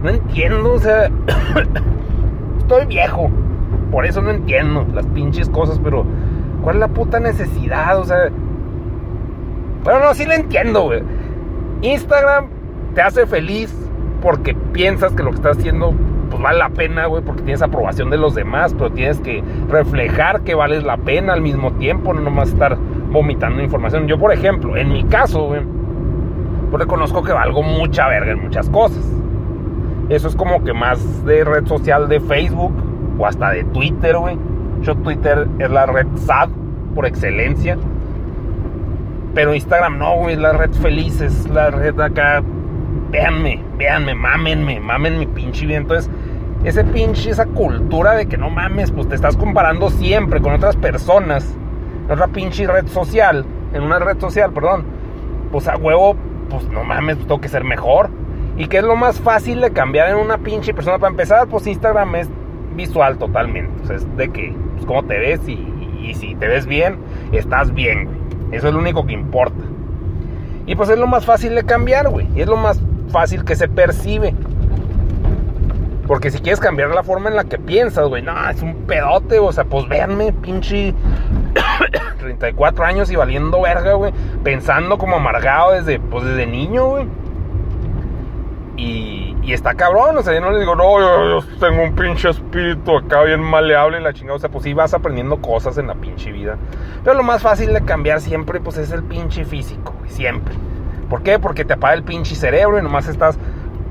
No 0.00 0.10
entiendo, 0.10 0.74
o 0.74 0.78
sea. 0.78 1.10
estoy 2.58 2.86
viejo. 2.86 3.28
Por 3.90 4.06
eso 4.06 4.22
no 4.22 4.30
entiendo 4.30 4.86
las 4.94 5.06
pinches 5.06 5.50
cosas, 5.50 5.80
pero. 5.82 6.06
¿Cuál 6.62 6.76
es 6.76 6.80
la 6.82 6.88
puta 6.88 7.18
necesidad? 7.18 7.98
O 7.98 8.04
sea. 8.04 8.28
Bueno, 9.82 9.98
no, 9.98 10.14
sí 10.14 10.24
lo 10.24 10.34
entiendo, 10.34 10.82
güey. 10.82 11.02
Instagram 11.82 12.46
te 12.94 13.02
hace 13.02 13.26
feliz 13.26 13.74
porque 14.22 14.54
piensas 14.54 15.14
que 15.14 15.24
lo 15.24 15.30
que 15.30 15.36
estás 15.38 15.58
haciendo 15.58 15.94
pues 16.30 16.42
vale 16.42 16.58
la 16.58 16.70
pena, 16.70 17.06
güey, 17.06 17.22
porque 17.22 17.42
tienes 17.42 17.62
aprobación 17.62 18.10
de 18.10 18.18
los 18.18 18.34
demás, 18.34 18.74
pero 18.74 18.90
tienes 18.90 19.20
que 19.20 19.42
reflejar 19.68 20.42
que 20.42 20.54
vales 20.54 20.84
la 20.84 20.96
pena 20.96 21.32
al 21.32 21.40
mismo 21.40 21.72
tiempo, 21.72 22.12
no 22.12 22.20
nomás 22.20 22.50
estar 22.50 22.76
vomitando 23.10 23.62
información. 23.62 24.06
Yo, 24.06 24.18
por 24.18 24.32
ejemplo, 24.32 24.76
en 24.76 24.92
mi 24.92 25.04
caso, 25.04 25.44
güey, 25.44 25.62
pues 26.70 26.82
reconozco 26.82 27.22
que 27.22 27.32
valgo 27.32 27.62
mucha 27.62 28.08
verga 28.08 28.32
en 28.32 28.42
muchas 28.42 28.68
cosas. 28.70 29.04
Eso 30.08 30.28
es 30.28 30.36
como 30.36 30.64
que 30.64 30.72
más 30.72 31.24
de 31.24 31.44
red 31.44 31.66
social 31.66 32.08
de 32.08 32.20
Facebook 32.20 32.72
o 33.18 33.26
hasta 33.26 33.50
de 33.50 33.64
Twitter, 33.64 34.16
güey. 34.16 34.38
Yo 34.82 34.94
Twitter 34.96 35.46
es 35.58 35.70
la 35.70 35.86
red 35.86 36.06
sad 36.16 36.48
por 36.94 37.06
excelencia. 37.06 37.76
Pero 39.34 39.54
Instagram 39.54 39.98
no, 39.98 40.16
güey, 40.16 40.34
es 40.34 40.40
la 40.40 40.52
red 40.52 40.70
feliz, 40.72 41.20
es 41.20 41.48
la 41.50 41.70
red 41.70 41.98
acá 42.00 42.42
véanme, 43.10 43.62
véanme, 43.76 44.14
mámenme, 44.14 44.80
mamen 44.80 45.18
mi 45.18 45.26
pinche 45.26 45.66
vida. 45.66 45.78
Entonces, 45.78 46.10
ese 46.64 46.84
pinche, 46.84 47.30
esa 47.30 47.46
cultura 47.46 48.14
de 48.14 48.26
que 48.26 48.36
no 48.36 48.50
mames, 48.50 48.90
pues 48.90 49.08
te 49.08 49.14
estás 49.14 49.36
comparando 49.36 49.90
siempre 49.90 50.40
con 50.40 50.54
otras 50.54 50.76
personas 50.76 51.56
en 52.06 52.12
otra 52.12 52.28
pinche 52.28 52.66
red 52.66 52.86
social, 52.88 53.44
en 53.72 53.82
una 53.82 53.98
red 53.98 54.18
social, 54.18 54.52
perdón. 54.52 54.84
pues 55.52 55.68
a 55.68 55.76
huevo, 55.76 56.16
pues 56.48 56.68
no 56.68 56.84
mames, 56.84 57.16
pues 57.16 57.28
tengo 57.28 57.40
que 57.40 57.48
ser 57.48 57.64
mejor. 57.64 58.10
¿Y 58.56 58.66
qué 58.66 58.78
es 58.78 58.84
lo 58.84 58.96
más 58.96 59.20
fácil 59.20 59.60
de 59.60 59.70
cambiar 59.70 60.10
en 60.10 60.16
una 60.16 60.38
pinche 60.38 60.74
persona? 60.74 60.98
Para 60.98 61.10
empezar, 61.10 61.46
pues 61.48 61.66
Instagram 61.66 62.14
es 62.16 62.28
visual 62.74 63.18
totalmente. 63.18 63.82
O 63.82 63.86
sea, 63.86 63.96
es 63.96 64.16
de 64.16 64.30
que, 64.30 64.54
pues 64.74 64.86
cómo 64.86 65.04
te 65.04 65.18
ves 65.18 65.46
y, 65.48 65.52
y 66.02 66.14
si 66.14 66.34
te 66.34 66.48
ves 66.48 66.66
bien, 66.66 66.98
estás 67.32 67.72
bien, 67.72 68.06
güey. 68.06 68.18
Eso 68.52 68.68
es 68.68 68.74
lo 68.74 68.80
único 68.80 69.06
que 69.06 69.12
importa. 69.12 69.62
Y 70.66 70.74
pues 70.74 70.88
es 70.88 70.98
lo 70.98 71.06
más 71.06 71.24
fácil 71.24 71.54
de 71.54 71.64
cambiar, 71.64 72.08
güey. 72.08 72.26
Y 72.34 72.40
es 72.40 72.48
lo 72.48 72.56
más 72.56 72.80
fácil 73.10 73.44
que 73.44 73.54
se 73.54 73.68
percibe. 73.68 74.34
Porque 76.08 76.30
si 76.30 76.38
quieres 76.38 76.58
cambiar 76.58 76.88
la 76.88 77.02
forma 77.02 77.28
en 77.28 77.36
la 77.36 77.44
que 77.44 77.58
piensas, 77.58 78.08
güey, 78.08 78.22
no, 78.22 78.48
es 78.48 78.62
un 78.62 78.86
pedote, 78.86 79.38
o 79.38 79.52
sea, 79.52 79.64
pues 79.64 79.86
véanme, 79.88 80.32
pinche 80.32 80.94
34 82.18 82.84
años 82.86 83.10
y 83.10 83.16
valiendo 83.16 83.60
verga, 83.60 83.92
güey, 83.92 84.14
pensando 84.42 84.96
como 84.96 85.16
amargado 85.16 85.72
desde, 85.72 86.00
pues 86.00 86.24
desde 86.24 86.46
niño, 86.46 86.86
güey. 86.86 87.06
Y, 88.78 89.52
está 89.52 89.74
cabrón, 89.74 90.16
o 90.16 90.22
sea, 90.22 90.34
yo 90.34 90.40
no 90.42 90.50
le 90.50 90.60
digo, 90.60 90.76
no, 90.76 91.00
yo, 91.00 91.40
yo, 91.40 91.46
tengo 91.58 91.82
un 91.82 91.94
pinche 91.94 92.28
espíritu 92.28 92.98
acá 92.98 93.22
bien 93.22 93.40
maleable 93.40 93.98
y 93.98 94.02
la 94.02 94.12
chingada, 94.12 94.36
o 94.36 94.38
sea, 94.38 94.50
pues 94.50 94.64
sí 94.64 94.74
vas 94.74 94.92
aprendiendo 94.92 95.40
cosas 95.40 95.78
en 95.78 95.86
la 95.88 95.94
pinche 95.94 96.32
vida. 96.32 96.56
Pero 97.02 97.16
lo 97.16 97.22
más 97.22 97.42
fácil 97.42 97.72
de 97.72 97.82
cambiar 97.82 98.20
siempre, 98.20 98.60
pues 98.60 98.76
es 98.76 98.92
el 98.92 99.02
pinche 99.02 99.44
físico, 99.44 99.94
güey, 99.98 100.10
siempre. 100.10 100.54
¿Por 101.10 101.22
qué? 101.22 101.38
Porque 101.38 101.64
te 101.64 101.74
apaga 101.74 101.94
el 101.94 102.02
pinche 102.02 102.34
cerebro 102.34 102.78
y 102.78 102.82
nomás 102.82 103.08
estás 103.08 103.38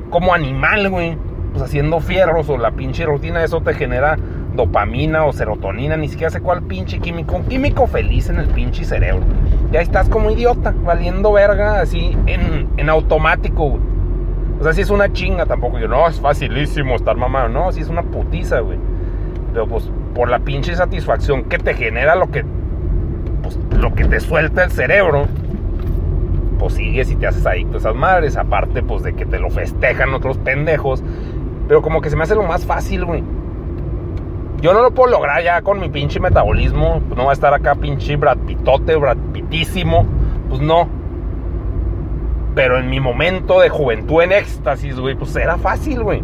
como 0.09 0.33
animal, 0.33 0.89
güey 0.89 1.17
pues 1.57 1.69
haciendo 1.71 1.99
fierros 1.99 2.49
o 2.49 2.57
la 2.57 2.69
pinche 2.69 3.03
rutina, 3.03 3.43
eso 3.43 3.61
te 3.61 3.73
genera 3.73 4.15
dopamina 4.53 5.25
o 5.25 5.33
serotonina, 5.33 5.97
ni 5.97 6.07
siquiera 6.07 6.29
sé 6.29 6.39
cuál 6.39 6.61
pinche 6.61 6.99
químico, 6.99 7.35
un 7.35 7.45
químico 7.45 7.87
feliz 7.87 8.29
en 8.29 8.37
el 8.37 8.47
pinche 8.47 8.85
cerebro. 8.85 9.23
Y 9.71 9.75
ahí 9.75 9.81
estás 9.81 10.07
como 10.07 10.29
idiota, 10.29 10.75
valiendo 10.83 11.31
verga, 11.31 11.81
así 11.81 12.15
en, 12.27 12.69
en 12.77 12.89
automático. 12.89 13.79
O 14.59 14.63
sea, 14.63 14.71
si 14.73 14.81
es 14.81 14.91
una 14.91 15.11
chinga 15.11 15.47
tampoco. 15.47 15.79
Yo, 15.79 15.87
no, 15.87 16.07
es 16.07 16.19
facilísimo 16.19 16.95
estar 16.95 17.17
mamado. 17.17 17.49
No, 17.49 17.71
si 17.71 17.81
es 17.81 17.89
una 17.89 18.03
putiza, 18.03 18.59
güey. 18.59 18.77
Pero 19.51 19.67
pues 19.67 19.89
por 20.13 20.29
la 20.29 20.37
pinche 20.37 20.75
satisfacción 20.75 21.45
que 21.45 21.57
te 21.57 21.73
genera 21.73 22.15
lo 22.15 22.29
que, 22.29 22.45
pues, 23.41 23.57
lo 23.79 23.95
que 23.95 24.05
te 24.05 24.19
suelta 24.19 24.63
el 24.63 24.71
cerebro, 24.71 25.25
pues 26.59 26.75
sigues 26.75 27.09
y 27.09 27.15
te 27.15 27.25
haces 27.25 27.45
adicto 27.47 27.77
a 27.77 27.79
esas 27.79 27.95
madres. 27.95 28.37
Aparte, 28.37 28.83
pues 28.83 29.01
de 29.01 29.13
que 29.13 29.25
te 29.25 29.39
lo 29.39 29.49
festejan 29.49 30.13
otros 30.13 30.37
pendejos. 30.37 31.03
Pero 31.67 31.81
como 31.81 32.01
que 32.01 32.09
se 32.09 32.15
me 32.15 32.23
hace 32.23 32.35
lo 32.35 32.43
más 32.43 32.65
fácil, 32.65 33.05
güey. 33.05 33.23
Yo 34.61 34.73
no 34.73 34.81
lo 34.81 34.91
puedo 34.91 35.11
lograr 35.11 35.43
ya 35.43 35.61
con 35.61 35.79
mi 35.79 35.89
pinche 35.89 36.19
metabolismo. 36.19 37.01
No 37.15 37.25
va 37.25 37.31
a 37.31 37.33
estar 37.33 37.53
acá 37.53 37.75
pinche 37.75 38.15
Brad 38.15 38.37
Pitote. 38.37 38.97
Pues 38.97 40.61
no. 40.61 40.87
Pero 42.55 42.79
en 42.79 42.89
mi 42.89 42.99
momento 42.99 43.59
de 43.59 43.69
juventud 43.69 44.23
en 44.23 44.31
éxtasis, 44.31 44.99
güey, 44.99 45.15
pues 45.15 45.35
era 45.35 45.57
fácil, 45.57 46.01
güey. 46.01 46.23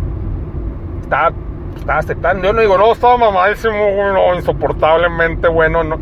Estaba, 1.04 1.32
estaba 1.78 2.00
aceptando. 2.00 2.44
Yo 2.44 2.54
no 2.54 2.62
digo, 2.62 2.76
no, 2.78 2.92
estaba 2.92 3.18
mamadísimo, 3.18 3.74
güey, 3.74 4.14
no, 4.14 4.36
insoportablemente 4.36 5.48
bueno, 5.48 5.84
no. 5.84 6.00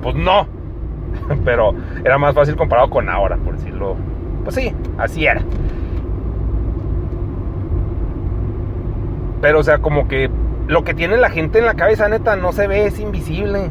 Pues 0.00 0.14
no. 0.14 0.46
Pero 1.44 1.74
era 2.04 2.18
más 2.18 2.34
fácil 2.36 2.54
comparado 2.54 2.88
con 2.88 3.08
ahora, 3.08 3.36
por 3.36 3.56
decirlo. 3.56 3.96
Pues 4.44 4.54
sí, 4.54 4.72
así 4.96 5.26
era. 5.26 5.40
Pero, 9.44 9.58
o 9.58 9.62
sea, 9.62 9.76
como 9.76 10.08
que 10.08 10.30
lo 10.68 10.84
que 10.84 10.94
tiene 10.94 11.18
la 11.18 11.28
gente 11.28 11.58
en 11.58 11.66
la 11.66 11.74
cabeza, 11.74 12.08
neta, 12.08 12.34
no 12.34 12.52
se 12.52 12.66
ve, 12.66 12.86
es 12.86 12.98
invisible. 12.98 13.68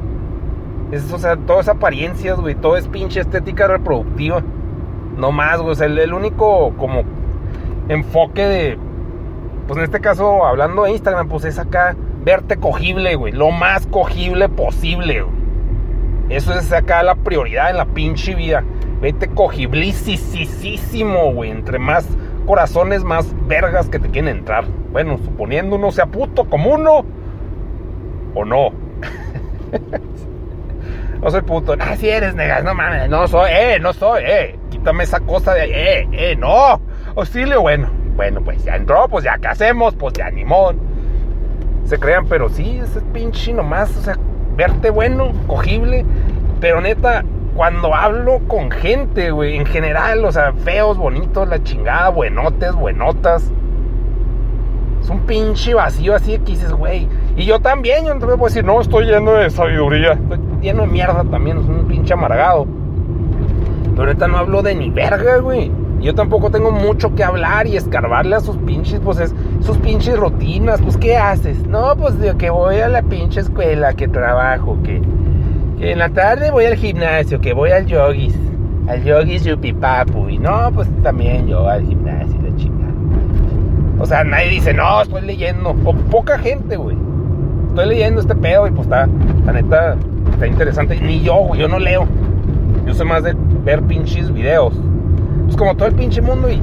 Es, 0.92 1.12
o 1.12 1.18
sea, 1.18 1.36
todo 1.36 1.62
es 1.62 1.68
apariencias, 1.68 2.40
güey. 2.40 2.54
Todo 2.54 2.78
es 2.78 2.88
pinche 2.88 3.22
estética 3.22 3.66
reproductiva. 3.66 4.44
No 5.18 5.32
más, 5.32 5.60
güey. 5.60 5.72
O 5.72 5.76
sea, 5.76 5.88
el, 5.88 5.98
el, 5.98 6.14
único 6.14 6.76
como 6.78 7.02
enfoque 7.90 8.46
de. 8.46 8.78
Pues 9.66 9.80
en 9.80 9.86
este 9.86 10.00
caso, 10.00 10.46
hablando 10.46 10.84
de 10.84 10.92
Instagram, 10.92 11.28
pues 11.28 11.44
es 11.44 11.58
acá 11.58 11.96
verte 12.24 12.58
cogible, 12.58 13.16
güey. 13.16 13.34
Lo 13.34 13.50
más 13.50 13.88
cogible 13.88 14.50
posible, 14.50 15.24
güey. 15.24 15.36
Eso 16.30 16.54
es 16.54 16.72
acá 16.72 17.02
la 17.02 17.16
prioridad 17.16 17.72
en 17.72 17.78
la 17.78 17.86
pinche 17.86 18.36
vida. 18.36 18.64
Vete 19.02 19.28
cogiblísimo, 19.28 21.34
güey. 21.34 21.50
Entre 21.50 21.80
más 21.80 22.08
corazones, 22.46 23.04
más 23.04 23.28
vergas 23.48 23.90
que 23.90 24.00
te 24.00 24.10
quieren 24.10 24.38
entrar. 24.38 24.66
Bueno, 24.92 25.18
suponiendo 25.18 25.76
uno 25.76 25.92
sea 25.92 26.06
puto 26.06 26.46
como 26.46 26.74
uno. 26.74 27.06
O 28.36 28.46
no. 28.46 28.72
no 31.22 31.30
soy 31.30 31.42
puto. 31.42 31.76
Ah, 31.80 31.96
si 31.96 32.10
eres, 32.10 32.36
negas, 32.36 32.64
no 32.64 32.74
mames. 32.74 33.10
No 33.10 33.28
soy, 33.28 33.50
eh, 33.52 33.80
no 33.80 33.94
soy, 33.94 34.24
eh. 34.26 34.60
Quítame 34.70 35.04
esa 35.04 35.20
cosa 35.20 35.54
de 35.54 35.66
eh, 35.66 36.08
eh, 36.12 36.36
no. 36.36 36.82
Auxilio, 37.16 37.62
bueno. 37.62 37.90
Bueno, 38.16 38.42
pues 38.42 38.64
ya 38.64 38.76
entró, 38.76 39.08
pues 39.08 39.24
ya, 39.24 39.38
¿qué 39.40 39.48
hacemos? 39.48 39.96
Pues 39.96 40.14
ya, 40.14 40.30
ni 40.30 40.46
modo. 40.46 40.76
Se 41.86 41.98
crean, 41.98 42.28
pero 42.28 42.50
sí, 42.50 42.80
ese 42.82 43.02
pinche 43.02 43.54
nomás, 43.54 43.96
o 43.98 44.02
sea, 44.02 44.18
verte 44.56 44.90
bueno, 44.90 45.32
cogible. 45.48 46.06
Pero 46.62 46.80
neta, 46.80 47.24
cuando 47.56 47.94
hablo 47.94 48.40
con 48.48 48.72
gente, 48.72 49.32
güey, 49.32 49.58
en 49.58 49.66
general, 49.66 50.26
o 50.26 50.32
sea, 50.32 50.54
feos, 50.54 50.98
bonitos, 50.98 51.48
la 51.48 51.62
chingada, 51.64 52.10
buenotes, 52.10 52.74
buenotas. 52.74 53.52
Es 55.02 55.10
un 55.10 55.20
pinche 55.22 55.74
vacío 55.74 56.16
así 56.16 56.38
que 56.40 56.54
dices, 56.54 56.72
güey. 56.72 57.08
Y 57.36 57.46
yo 57.46 57.60
también, 57.60 58.06
yo 58.06 58.16
voy 58.20 58.40
a 58.40 58.44
decir, 58.46 58.64
no, 58.64 58.80
estoy 58.82 59.06
lleno 59.06 59.34
de 59.34 59.50
sabiduría. 59.50 60.14
Estoy 60.14 60.40
lleno 60.62 60.84
de 60.84 60.88
mierda 60.88 61.24
también, 61.26 61.58
es 61.58 61.66
un 61.66 61.86
pinche 61.88 62.14
amargado. 62.14 62.66
Pero 63.92 64.08
ahorita 64.08 64.28
no 64.28 64.38
hablo 64.38 64.62
de 64.64 64.76
ni 64.76 64.90
verga, 64.90 65.38
güey. 65.38 65.72
Yo 66.02 66.16
tampoco 66.16 66.50
tengo 66.52 66.72
mucho 66.72 67.16
que 67.16 67.24
hablar 67.24 67.68
y 67.68 67.78
escarbarle 67.78 68.36
a 68.36 68.40
sus 68.40 68.58
pinches, 68.58 69.00
pues 69.00 69.20
es, 69.20 69.34
sus 69.62 69.78
pinches 69.78 70.18
rutinas. 70.18 70.82
Pues, 70.82 70.98
¿qué 70.98 71.16
haces? 71.16 71.66
No, 71.68 71.96
pues 71.96 72.20
de 72.20 72.36
que 72.36 72.50
voy 72.50 72.78
a 72.78 72.90
la 72.90 73.04
pinche 73.04 73.40
escuela, 73.40 73.94
que 73.94 74.08
trabajo, 74.10 74.78
que, 74.84 75.02
que 75.78 75.92
en 75.92 76.00
la 76.00 76.10
tarde 76.10 76.52
voy 76.52 76.66
al 76.66 76.76
gimnasio, 76.76 77.40
que 77.42 77.54
voy 77.54 77.72
al 77.72 77.86
yogis, 77.86 78.36
al 78.88 79.04
yogis 79.04 79.44
yupipapu. 79.44 80.30
Y 80.30 80.38
no, 80.38 80.72
pues 80.74 80.88
también 81.04 81.48
yo 81.48 81.68
al 81.68 81.86
gimnasio, 81.86 82.36
la 82.42 82.56
chingada. 82.56 82.94
O 84.00 84.06
sea, 84.06 84.24
nadie 84.24 84.50
dice, 84.50 84.74
no, 84.74 85.02
estoy 85.02 85.22
leyendo. 85.22 85.76
O 85.86 85.94
poca 85.94 86.38
gente, 86.38 86.76
güey. 86.78 86.98
Estoy 87.70 87.88
leyendo 87.88 88.22
este 88.22 88.36
pedo 88.36 88.68
y 88.68 88.72
pues 88.72 88.84
está, 88.84 89.08
la 89.46 89.54
neta, 89.54 89.96
está 90.32 90.48
interesante. 90.48 91.00
Ni 91.00 91.22
yo, 91.22 91.36
güey, 91.36 91.62
yo 91.62 91.68
no 91.68 91.80
leo. 91.80 92.08
Yo 92.86 92.94
sé 92.94 93.04
más 93.04 93.24
de 93.24 93.36
ver 93.64 93.82
pinches 93.84 94.32
videos. 94.32 94.74
Pues 95.46 95.58
como 95.58 95.76
todo 95.76 95.88
el 95.88 95.96
pinche 95.96 96.22
mundo 96.22 96.50
y, 96.50 96.62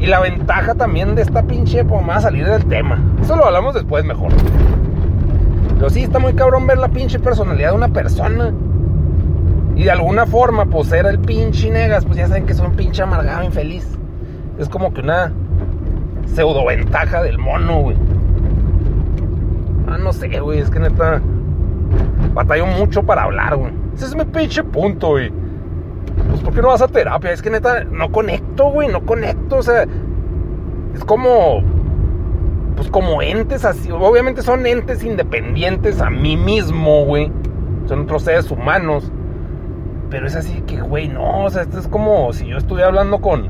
y 0.00 0.06
la 0.06 0.20
ventaja 0.20 0.74
también 0.74 1.14
de 1.14 1.22
esta 1.22 1.42
pinche, 1.42 1.84
más 1.84 2.22
salir 2.22 2.46
del 2.46 2.64
tema. 2.64 2.98
Eso 3.22 3.36
lo 3.36 3.44
hablamos 3.44 3.74
después 3.74 4.04
mejor. 4.04 4.32
Pero 5.80 5.88
sí, 5.88 6.02
está 6.02 6.18
muy 6.18 6.34
cabrón 6.34 6.66
ver 6.66 6.76
la 6.76 6.88
pinche 6.88 7.18
personalidad 7.18 7.70
de 7.70 7.76
una 7.76 7.88
persona. 7.88 8.52
Y 9.74 9.84
de 9.84 9.90
alguna 9.90 10.26
forma, 10.26 10.66
pues 10.66 10.88
ser 10.88 11.06
el 11.06 11.18
pinche 11.18 11.70
negas, 11.70 12.04
pues 12.04 12.18
ya 12.18 12.28
saben 12.28 12.44
que 12.44 12.52
son 12.52 12.72
pinche 12.72 13.02
amargado, 13.02 13.42
infeliz. 13.44 13.88
Es 14.58 14.68
como 14.68 14.92
que 14.92 15.00
una 15.00 15.32
pseudo 16.26 16.66
ventaja 16.66 17.22
del 17.22 17.38
mono, 17.38 17.80
güey. 17.80 17.96
Ah, 19.88 19.96
no 19.96 20.12
sé, 20.12 20.38
güey, 20.38 20.58
es 20.58 20.68
que 20.68 20.80
neta. 20.80 21.22
Batallo 22.34 22.66
mucho 22.66 23.02
para 23.02 23.22
hablar, 23.22 23.56
güey. 23.56 23.72
Ese 23.94 24.04
es 24.04 24.14
mi 24.14 24.26
pinche 24.26 24.62
punto, 24.62 25.12
güey. 25.12 25.32
Pues, 26.28 26.42
¿por 26.42 26.52
qué 26.52 26.60
no 26.60 26.68
vas 26.68 26.82
a 26.82 26.88
terapia? 26.88 27.32
Es 27.32 27.40
que 27.40 27.48
neta, 27.48 27.84
no 27.84 28.12
conecto, 28.12 28.70
güey, 28.70 28.88
no 28.88 29.00
conecto. 29.06 29.56
O 29.56 29.62
sea, 29.62 29.86
es 30.94 31.04
como. 31.06 31.62
Pues 32.80 32.90
como 32.90 33.20
entes 33.20 33.66
así. 33.66 33.90
Obviamente 33.92 34.40
son 34.40 34.64
entes 34.64 35.04
independientes 35.04 36.00
a 36.00 36.08
mí 36.08 36.38
mismo, 36.38 37.04
güey. 37.04 37.30
Son 37.86 38.04
otros 38.04 38.22
seres 38.22 38.50
humanos. 38.50 39.12
Pero 40.08 40.26
es 40.26 40.34
así 40.34 40.62
que, 40.62 40.80
güey, 40.80 41.06
no. 41.08 41.44
O 41.44 41.50
sea, 41.50 41.60
esto 41.60 41.78
es 41.78 41.86
como 41.86 42.32
si 42.32 42.46
yo 42.46 42.56
estuviera 42.56 42.88
hablando 42.88 43.18
con, 43.20 43.48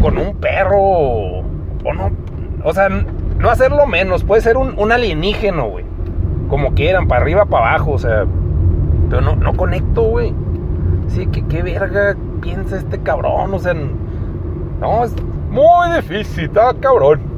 con 0.00 0.18
un 0.18 0.36
perro. 0.36 0.78
O 0.78 1.94
no. 1.96 2.12
O 2.62 2.72
sea, 2.72 2.88
no 2.88 3.50
hacerlo 3.50 3.88
menos. 3.88 4.22
Puede 4.22 4.40
ser 4.40 4.56
un, 4.56 4.78
un 4.78 4.92
alienígeno, 4.92 5.68
güey. 5.68 5.84
Como 6.46 6.72
quieran, 6.74 7.08
para 7.08 7.22
arriba, 7.22 7.46
para 7.46 7.70
abajo. 7.70 7.90
O 7.90 7.98
sea. 7.98 8.24
Pero 9.08 9.20
no, 9.20 9.34
no 9.34 9.52
conecto, 9.54 10.02
güey. 10.02 10.32
Sí, 11.08 11.26
que 11.26 11.44
qué 11.46 11.64
verga 11.64 12.14
piensa 12.40 12.76
este 12.76 13.00
cabrón. 13.00 13.52
O 13.52 13.58
sea, 13.58 13.74
no, 13.74 15.04
es 15.04 15.12
muy 15.50 15.96
difícil, 15.96 16.44
está 16.44 16.72
cabrón. 16.80 17.29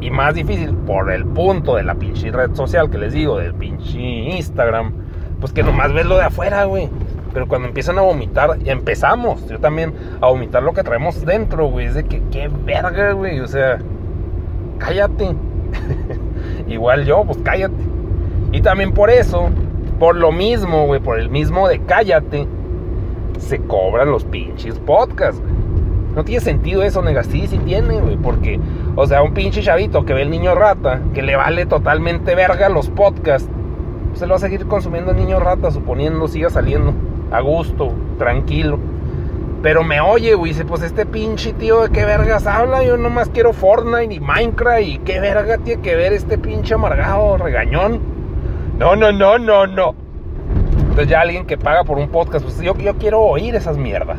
Y, 0.00 0.10
más 0.10 0.34
difícil 0.34 0.74
por 0.74 1.10
el 1.10 1.24
punto 1.26 1.76
de 1.76 1.82
la 1.82 1.94
pinche 1.94 2.30
red 2.30 2.54
social 2.54 2.90
que 2.90 2.98
les 2.98 3.12
digo, 3.12 3.38
del 3.38 3.54
pinche 3.54 3.98
Instagram. 3.98 4.92
Pues 5.40 5.52
que 5.52 5.62
nomás 5.62 5.92
ves 5.92 6.06
lo 6.06 6.16
de 6.16 6.24
afuera, 6.24 6.64
güey. 6.64 6.88
Pero 7.32 7.46
cuando 7.46 7.68
empiezan 7.68 7.98
a 7.98 8.02
vomitar, 8.02 8.58
empezamos, 8.64 9.46
yo 9.48 9.58
también, 9.58 9.94
a 10.20 10.26
vomitar 10.26 10.62
lo 10.62 10.72
que 10.72 10.82
traemos 10.82 11.24
dentro, 11.24 11.66
güey. 11.68 11.86
Es 11.86 11.94
de 11.94 12.04
que 12.04 12.22
qué 12.30 12.50
verga, 12.64 13.12
güey. 13.12 13.40
O 13.40 13.46
sea, 13.46 13.78
cállate. 14.78 15.34
Igual 16.68 17.04
yo, 17.04 17.24
pues 17.24 17.38
cállate. 17.44 17.74
Y 18.52 18.60
también 18.62 18.92
por 18.92 19.10
eso, 19.10 19.50
por 19.98 20.16
lo 20.16 20.32
mismo, 20.32 20.86
güey, 20.86 21.00
por 21.00 21.18
el 21.18 21.30
mismo 21.30 21.68
de 21.68 21.80
cállate, 21.80 22.46
se 23.38 23.60
cobran 23.60 24.10
los 24.10 24.24
pinches 24.24 24.78
podcasts. 24.80 25.40
No 26.14 26.24
tiene 26.24 26.40
sentido 26.40 26.82
eso, 26.82 27.02
nega. 27.02 27.22
Sí, 27.22 27.46
sí 27.46 27.58
tiene, 27.58 28.00
güey. 28.00 28.16
Porque, 28.16 28.58
o 28.96 29.06
sea, 29.06 29.22
un 29.22 29.34
pinche 29.34 29.62
chavito 29.62 30.04
que 30.04 30.14
ve 30.14 30.22
el 30.22 30.30
niño 30.30 30.54
rata, 30.54 31.00
que 31.14 31.22
le 31.22 31.36
vale 31.36 31.66
totalmente 31.66 32.34
verga 32.34 32.68
los 32.68 32.88
podcasts, 32.88 33.48
se 34.14 34.26
lo 34.26 34.30
va 34.30 34.36
a 34.36 34.40
seguir 34.40 34.66
consumiendo 34.66 35.12
el 35.12 35.16
niño 35.16 35.38
rata, 35.38 35.70
suponiendo 35.70 36.26
siga 36.26 36.50
saliendo 36.50 36.94
a 37.30 37.40
gusto, 37.40 37.92
tranquilo. 38.18 38.78
Pero 39.62 39.84
me 39.84 40.00
oye, 40.00 40.34
güey, 40.34 40.52
dice, 40.52 40.64
pues 40.64 40.82
este 40.82 41.04
pinche 41.04 41.52
tío 41.52 41.82
de 41.82 41.90
qué 41.90 42.04
vergas 42.04 42.46
habla, 42.46 42.82
yo 42.82 42.96
nomás 42.96 43.28
quiero 43.28 43.52
Fortnite 43.52 44.14
y 44.14 44.18
Minecraft 44.18 44.82
y 44.82 44.98
qué 44.98 45.20
verga 45.20 45.58
tiene 45.58 45.82
que 45.82 45.94
ver 45.96 46.14
este 46.14 46.38
pinche 46.38 46.74
amargado, 46.74 47.36
regañón. 47.36 48.00
No, 48.78 48.96
no, 48.96 49.12
no, 49.12 49.38
no, 49.38 49.66
no. 49.66 49.94
Entonces 50.80 51.08
ya 51.08 51.20
alguien 51.20 51.46
que 51.46 51.58
paga 51.58 51.84
por 51.84 51.98
un 51.98 52.08
podcast, 52.08 52.44
pues 52.44 52.58
yo, 52.62 52.74
yo 52.78 52.94
quiero 52.94 53.20
oír 53.20 53.54
esas 53.54 53.76
mierdas. 53.76 54.18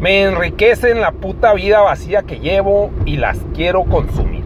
Me 0.00 0.22
enriquecen 0.22 1.00
la 1.00 1.12
puta 1.12 1.54
vida 1.54 1.80
vacía 1.80 2.22
que 2.22 2.38
llevo 2.38 2.90
y 3.06 3.16
las 3.16 3.38
quiero 3.54 3.84
consumir. 3.84 4.44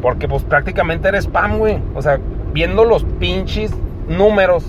Porque 0.00 0.28
pues 0.28 0.44
prácticamente 0.44 1.08
eres 1.08 1.24
spam, 1.24 1.58
güey. 1.58 1.80
O 1.94 2.02
sea, 2.02 2.20
viendo 2.52 2.84
los 2.84 3.04
pinches 3.04 3.72
números 4.08 4.64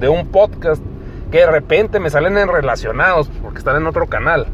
de 0.00 0.08
un 0.08 0.26
podcast 0.26 0.82
que 1.30 1.38
de 1.38 1.46
repente 1.46 1.98
me 1.98 2.10
salen 2.10 2.36
en 2.36 2.48
relacionados 2.48 3.30
porque 3.42 3.58
están 3.58 3.76
en 3.76 3.86
otro 3.86 4.06
canal. 4.06 4.46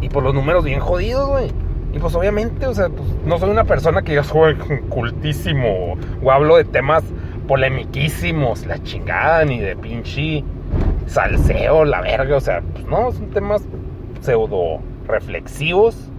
Y 0.00 0.08
por 0.08 0.22
los 0.22 0.32
números 0.32 0.64
bien 0.64 0.80
jodidos, 0.80 1.28
güey. 1.28 1.52
Y 1.92 1.98
pues 1.98 2.14
obviamente, 2.14 2.66
o 2.66 2.74
sea, 2.74 2.88
pues, 2.88 3.08
no 3.24 3.38
soy 3.38 3.50
una 3.50 3.64
persona 3.64 4.02
que 4.02 4.14
yo 4.14 4.24
soy 4.24 4.54
cultísimo 4.88 5.96
o 6.22 6.30
hablo 6.30 6.56
de 6.56 6.64
temas 6.64 7.04
polemiquísimos, 7.46 8.66
la 8.66 8.82
chingada, 8.82 9.44
ni 9.44 9.58
de 9.58 9.74
pinche 9.76 10.44
salseo, 11.08 11.84
la 11.84 12.00
verga, 12.00 12.36
o 12.36 12.40
sea, 12.40 12.60
pues 12.60 12.86
no, 12.86 13.10
son 13.12 13.30
temas 13.30 13.62
pseudo 14.20 14.80
reflexivos, 15.06 16.10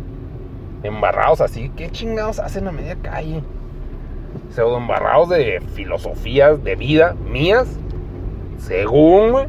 embarrados 0.83 1.41
así, 1.41 1.69
¿qué 1.75 1.89
chingados 1.89 2.39
hacen 2.39 2.67
a 2.67 2.71
media 2.71 2.95
calle? 3.01 3.43
Pseudo 4.49 4.77
embarrados 4.77 5.29
de 5.29 5.61
filosofías 5.73 6.63
de 6.63 6.75
vida 6.75 7.15
mías, 7.29 7.67
según, 8.57 9.47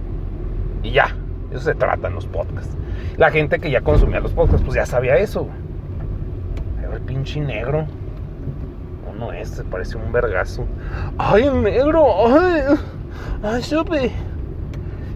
y 0.82 0.92
ya, 0.92 1.16
eso 1.50 1.60
se 1.60 1.74
trata 1.74 2.08
en 2.08 2.14
los 2.14 2.26
podcasts. 2.26 2.76
La 3.16 3.30
gente 3.30 3.58
que 3.58 3.70
ya 3.70 3.80
consumía 3.80 4.20
los 4.20 4.32
podcasts, 4.32 4.62
pues 4.64 4.76
ya 4.76 4.86
sabía 4.86 5.16
eso, 5.16 5.48
el 6.92 7.00
pinche 7.02 7.40
negro, 7.40 7.86
uno 9.10 9.32
es, 9.32 9.48
se 9.50 9.64
parece 9.64 9.96
un 9.96 10.12
vergazo. 10.12 10.66
¡Ay, 11.18 11.44
el 11.44 11.62
negro! 11.62 12.04
¡Ay! 12.26 12.62
¡Ay, 13.42 13.62
supe! 13.62 14.12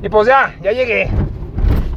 Y 0.04 0.11
pues 0.11 0.28
ya, 0.28 0.54
ya 0.62 0.70
llegué. 0.73 1.08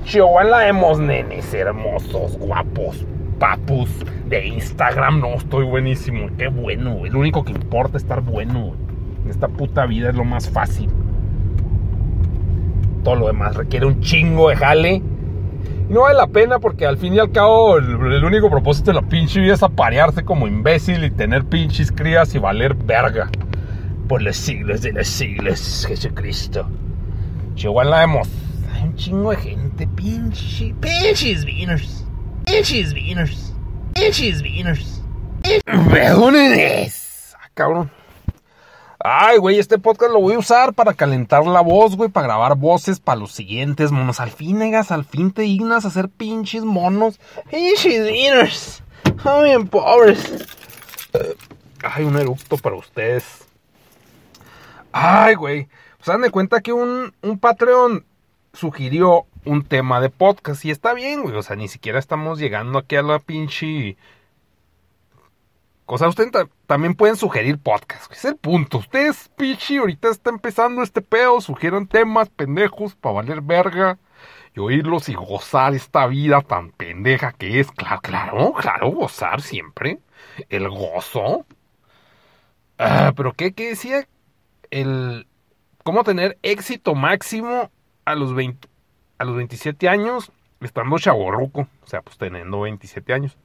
Chihuahua 0.05 0.45
la 0.45 0.57
vemos, 0.59 0.97
nenes 0.97 1.53
hermosos, 1.53 2.37
guapos, 2.37 3.05
papus 3.37 3.89
de 4.29 4.47
Instagram. 4.47 5.19
No, 5.19 5.33
estoy 5.33 5.65
buenísimo. 5.65 6.29
Qué 6.37 6.47
bueno. 6.47 7.01
Lo 7.03 7.19
único 7.19 7.43
que 7.43 7.51
importa 7.51 7.97
es 7.97 8.03
estar 8.03 8.21
bueno. 8.21 8.75
En 9.25 9.29
esta 9.29 9.49
puta 9.49 9.85
vida 9.85 10.11
es 10.11 10.15
lo 10.15 10.23
más 10.23 10.49
fácil. 10.49 10.89
Todo 13.03 13.15
lo 13.15 13.27
demás 13.27 13.57
requiere 13.57 13.85
un 13.85 13.99
chingo 13.99 14.47
de 14.47 14.55
jale. 14.55 15.01
No 15.89 16.03
vale 16.03 16.15
la 16.17 16.27
pena 16.27 16.59
porque 16.59 16.85
al 16.85 16.97
fin 16.97 17.13
y 17.13 17.19
al 17.19 17.33
cabo 17.33 17.77
el, 17.77 17.89
el 17.89 18.23
único 18.23 18.49
propósito 18.49 18.91
de 18.91 19.01
la 19.01 19.07
pinche 19.09 19.41
vida 19.41 19.55
es 19.55 19.63
aparearse 19.63 20.23
como 20.23 20.47
imbécil 20.47 21.03
y 21.03 21.11
tener 21.11 21.43
pinches 21.43 21.91
crías 21.91 22.33
y 22.35 22.39
valer 22.39 22.73
verga. 22.73 23.29
Por 24.07 24.21
los 24.21 24.37
siglos 24.37 24.81
de 24.81 24.93
los 24.93 25.07
siglos, 25.07 25.85
Jesucristo. 25.89 26.69
Chihuahua 27.57 27.83
la 27.85 27.99
vemos. 28.01 28.27
Hay 28.71 28.83
un 28.83 28.95
chingo 28.95 29.31
de 29.31 29.37
gente, 29.37 29.87
pinche. 29.87 30.75
Pinches 30.79 31.43
beaners. 31.43 32.05
Pinches 32.45 32.93
beaners. 32.93 33.51
Pinches 33.95 34.43
beaners. 34.43 35.01
Pedones. 35.91 37.35
Ah, 37.35 37.49
cabrón. 37.55 37.89
Ay, 38.99 39.37
güey, 39.39 39.57
este 39.57 39.79
podcast 39.79 40.11
lo 40.11 40.21
voy 40.21 40.35
a 40.35 40.39
usar 40.39 40.73
para 40.75 40.93
calentar 40.93 41.45
la 41.47 41.61
voz, 41.61 41.95
güey, 41.95 42.09
para 42.09 42.27
grabar 42.27 42.55
voces 42.55 42.99
para 42.99 43.19
los 43.19 43.31
siguientes 43.31 43.91
monos. 43.91 44.19
Al 44.19 44.29
fin, 44.29 44.59
negas, 44.59 44.91
al 44.91 45.03
fin 45.03 45.31
te 45.31 45.41
dignas 45.41 45.83
a 45.83 45.87
hacer 45.87 46.09
pinches 46.09 46.63
monos. 46.63 47.19
Pinches 47.49 48.03
beaners. 48.03 48.83
Ay, 49.25 49.43
bien 49.45 49.67
pobres. 49.67 50.45
Ay, 51.81 52.03
un 52.03 52.17
eructo 52.17 52.57
para 52.57 52.75
ustedes. 52.75 53.47
Ay, 54.91 55.33
güey. 55.33 55.67
Se 56.01 56.11
dan 56.11 56.21
de 56.21 56.31
cuenta 56.31 56.61
que 56.61 56.73
un, 56.73 57.13
un 57.21 57.39
Patreon 57.39 58.05
sugirió 58.53 59.25
un 59.45 59.63
tema 59.63 59.99
de 59.99 60.09
podcast 60.09 60.63
y 60.65 60.71
está 60.71 60.93
bien, 60.93 61.23
güey. 61.23 61.35
O 61.35 61.43
sea, 61.43 61.55
ni 61.55 61.67
siquiera 61.67 61.99
estamos 61.99 62.39
llegando 62.39 62.79
aquí 62.79 62.95
a 62.95 63.01
la 63.01 63.19
pinche... 63.19 63.97
O 65.89 65.97
sea, 65.97 66.09
ustedes 66.09 66.31
ta- 66.31 66.49
también 66.65 66.95
pueden 66.95 67.15
sugerir 67.15 67.59
podcast. 67.59 68.11
Es 68.11 68.25
el 68.25 68.35
punto. 68.35 68.79
Ustedes, 68.79 69.29
pinche, 69.37 69.77
ahorita 69.77 70.09
está 70.09 70.29
empezando 70.31 70.83
este 70.83 71.01
pedo. 71.01 71.39
Sugieran 71.39 71.87
temas 71.87 72.27
pendejos 72.29 72.95
para 72.95 73.15
valer 73.15 73.41
verga. 73.41 73.97
Y 74.53 74.59
oírlos 74.59 75.07
y 75.07 75.13
gozar 75.13 75.73
esta 75.75 76.05
vida 76.07 76.41
tan 76.41 76.71
pendeja 76.71 77.31
que 77.31 77.61
es. 77.61 77.71
Claro, 77.71 78.01
claro, 78.01 78.53
claro, 78.53 78.89
gozar 78.91 79.41
siempre. 79.41 79.99
El 80.49 80.67
gozo. 80.69 81.45
Ah, 82.77 83.13
pero 83.15 83.31
¿qué, 83.33 83.53
qué 83.53 83.69
decía? 83.69 84.07
El, 84.69 85.25
cómo 85.87 86.03
tener 86.03 86.37
éxito 86.43 86.95
máximo 86.95 87.71
a 88.03 88.13
los 88.13 88.35
20, 88.35 88.67
a 89.19 89.23
los 89.23 89.37
27 89.37 89.87
años 89.87 90.33
estando 90.59 90.99
chaborruco, 90.99 91.61
o 91.81 91.87
sea, 91.87 92.01
pues 92.01 92.17
teniendo 92.17 92.59
27 92.59 93.13
años. 93.13 93.37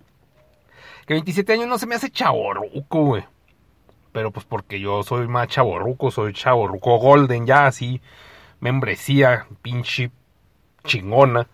Que 1.06 1.14
27 1.14 1.52
años 1.52 1.68
no 1.68 1.78
se 1.78 1.86
me 1.86 1.94
hace 1.94 2.10
chaborruco, 2.10 3.04
güey. 3.04 3.24
Pero 4.10 4.32
pues 4.32 4.44
porque 4.44 4.80
yo 4.80 5.04
soy 5.04 5.28
más 5.28 5.46
chaborruco, 5.46 6.10
soy 6.10 6.32
chaborruco 6.32 6.98
golden, 6.98 7.46
ya 7.46 7.66
así, 7.66 8.00
membresía, 8.58 9.46
pinche 9.62 10.10
chingona. 10.82 11.46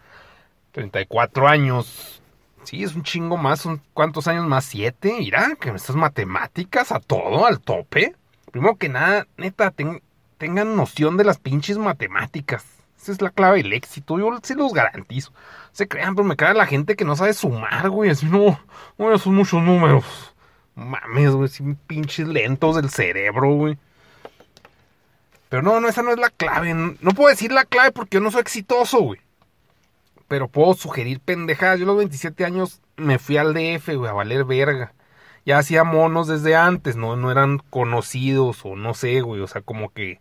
34 0.72 1.48
años. 1.48 2.22
Sí, 2.62 2.83
es 2.83 2.94
un 2.94 3.03
chingo 3.03 3.37
más, 3.37 3.68
cuántos 3.92 4.27
años 4.27 4.46
más, 4.46 4.64
siete, 4.64 5.16
mira, 5.18 5.55
que 5.61 5.68
estas 5.68 5.96
matemáticas 5.96 6.92
a 6.92 7.01
todo, 7.01 7.44
al 7.44 7.61
tope. 7.61 8.16
Primero 8.51 8.77
que 8.77 8.88
nada, 8.88 9.27
neta, 9.37 9.70
ten- 9.70 10.01
tengan 10.38 10.77
noción 10.77 11.16
de 11.16 11.24
las 11.24 11.38
pinches 11.38 11.79
matemáticas. 11.79 12.64
Esa 13.01 13.12
es 13.12 13.20
la 13.20 13.31
clave 13.31 13.62
del 13.62 13.72
éxito. 13.72 14.18
Yo 14.18 14.31
se 14.42 14.55
los 14.55 14.72
garantizo. 14.72 15.33
Se 15.72 15.87
crean, 15.87 16.14
pero 16.14 16.27
me 16.27 16.37
cae 16.37 16.55
la 16.55 16.66
gente 16.66 16.96
que 16.96 17.05
no 17.05 17.16
sabe 17.16 17.35
sumar, 17.35 17.90
güey. 17.90 18.11
Así 18.11 18.27
no, 18.27 18.59
no, 18.96 19.18
son 19.18 19.35
muchos 19.35 19.62
números. 19.62 20.05
Mames, 20.74 21.33
güey, 21.33 21.46
así 21.46 21.62
pinches 21.87 22.27
lentos 22.27 22.77
del 22.77 22.90
cerebro, 22.90 23.53
güey. 23.55 23.79
Pero 25.48 25.62
no, 25.62 25.81
no, 25.81 25.88
esa 25.88 26.03
no 26.03 26.11
es 26.11 26.18
la 26.18 26.31
clave. 26.31 26.74
No 26.74 27.12
puedo 27.12 27.29
decir 27.29 27.53
la 27.53 27.64
clave 27.64 27.92
porque 27.92 28.16
yo 28.16 28.20
no 28.20 28.31
soy 28.31 28.40
exitoso, 28.40 29.01
güey. 29.01 29.20
Pero 30.27 30.48
puedo 30.48 30.74
sugerir 30.74 31.20
pendejadas. 31.20 31.79
Yo 31.79 31.85
a 31.85 31.88
los 31.88 31.96
27 31.98 32.44
años 32.44 32.81
me 32.96 33.18
fui 33.18 33.37
al 33.38 33.55
DF, 33.55 33.94
güey, 33.96 34.11
a 34.11 34.12
valer 34.12 34.44
verga 34.44 34.92
ya 35.48 35.57
hacía 35.57 35.83
monos 35.83 36.29
desde 36.29 36.57
antes, 36.57 36.96
¿no? 36.96 37.16
No 37.16 37.31
eran 37.31 37.57
conocidos 37.70 38.66
o 38.66 38.77
no 38.77 38.92
sé, 38.92 39.22
güey. 39.22 39.40
O 39.40 39.46
sea, 39.46 39.62
como 39.62 39.88
que. 39.94 40.20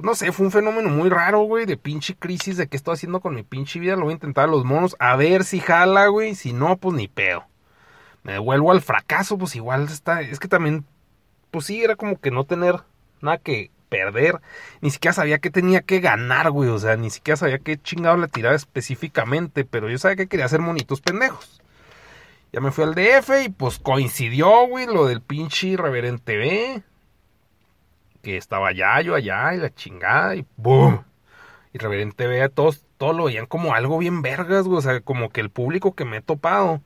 Pues 0.00 0.06
no 0.06 0.14
sé, 0.14 0.32
fue 0.32 0.46
un 0.46 0.52
fenómeno 0.52 0.88
muy 0.88 1.10
raro, 1.10 1.40
güey, 1.40 1.66
de 1.66 1.76
pinche 1.76 2.16
crisis 2.16 2.56
de 2.56 2.68
qué 2.68 2.78
estoy 2.78 2.94
haciendo 2.94 3.20
con 3.20 3.34
mi 3.34 3.42
pinche 3.42 3.78
vida. 3.78 3.96
Lo 3.96 4.04
voy 4.04 4.12
a 4.12 4.14
intentar 4.14 4.44
a 4.44 4.50
los 4.50 4.64
monos, 4.64 4.96
a 4.98 5.14
ver 5.14 5.44
si 5.44 5.60
jala, 5.60 6.06
güey. 6.06 6.34
Si 6.34 6.54
no, 6.54 6.78
pues 6.78 6.96
ni 6.96 7.06
pedo. 7.06 7.44
Me 8.22 8.32
devuelvo 8.32 8.72
al 8.72 8.80
fracaso, 8.80 9.36
pues 9.36 9.54
igual 9.56 9.84
está. 9.90 10.22
Es 10.22 10.40
que 10.40 10.48
también, 10.48 10.86
pues 11.50 11.66
sí, 11.66 11.84
era 11.84 11.96
como 11.96 12.18
que 12.18 12.30
no 12.30 12.44
tener 12.44 12.76
nada 13.20 13.36
que 13.36 13.70
perder. 13.90 14.40
Ni 14.80 14.90
siquiera 14.90 15.12
sabía 15.12 15.38
que 15.38 15.50
tenía 15.50 15.82
que 15.82 16.00
ganar, 16.00 16.50
güey. 16.50 16.70
O 16.70 16.78
sea, 16.78 16.96
ni 16.96 17.10
siquiera 17.10 17.36
sabía 17.36 17.58
qué 17.58 17.76
chingado 17.76 18.16
le 18.16 18.28
tiraba 18.28 18.56
específicamente. 18.56 19.66
Pero 19.66 19.90
yo 19.90 19.98
sabía 19.98 20.16
que 20.16 20.28
quería 20.28 20.46
hacer 20.46 20.60
monitos 20.60 21.02
pendejos. 21.02 21.60
Ya 22.54 22.62
me 22.62 22.70
fui 22.70 22.84
al 22.84 22.94
DF 22.94 23.44
y 23.44 23.50
pues 23.50 23.78
coincidió, 23.78 24.66
güey, 24.66 24.86
lo 24.86 25.04
del 25.04 25.20
pinche 25.20 25.76
Reverente 25.76 26.38
B. 26.38 26.82
Que 28.22 28.36
estaba 28.36 28.68
allá, 28.68 29.00
yo 29.00 29.14
allá, 29.14 29.54
y 29.54 29.58
la 29.58 29.74
chingada, 29.74 30.36
y 30.36 30.46
¡boom! 30.56 31.04
Y 31.72 31.78
Reverente 31.78 32.26
B, 32.26 32.48
todos, 32.48 32.84
todos 32.98 33.16
lo 33.16 33.24
veían 33.24 33.46
como 33.46 33.74
algo 33.74 33.98
bien 33.98 34.22
vergas, 34.22 34.66
güey. 34.66 34.78
O 34.78 34.82
sea, 34.82 35.00
como 35.00 35.30
que 35.30 35.40
el 35.40 35.50
público 35.50 35.94
que 35.94 36.04
me 36.04 36.18
he 36.18 36.22
topado. 36.22 36.82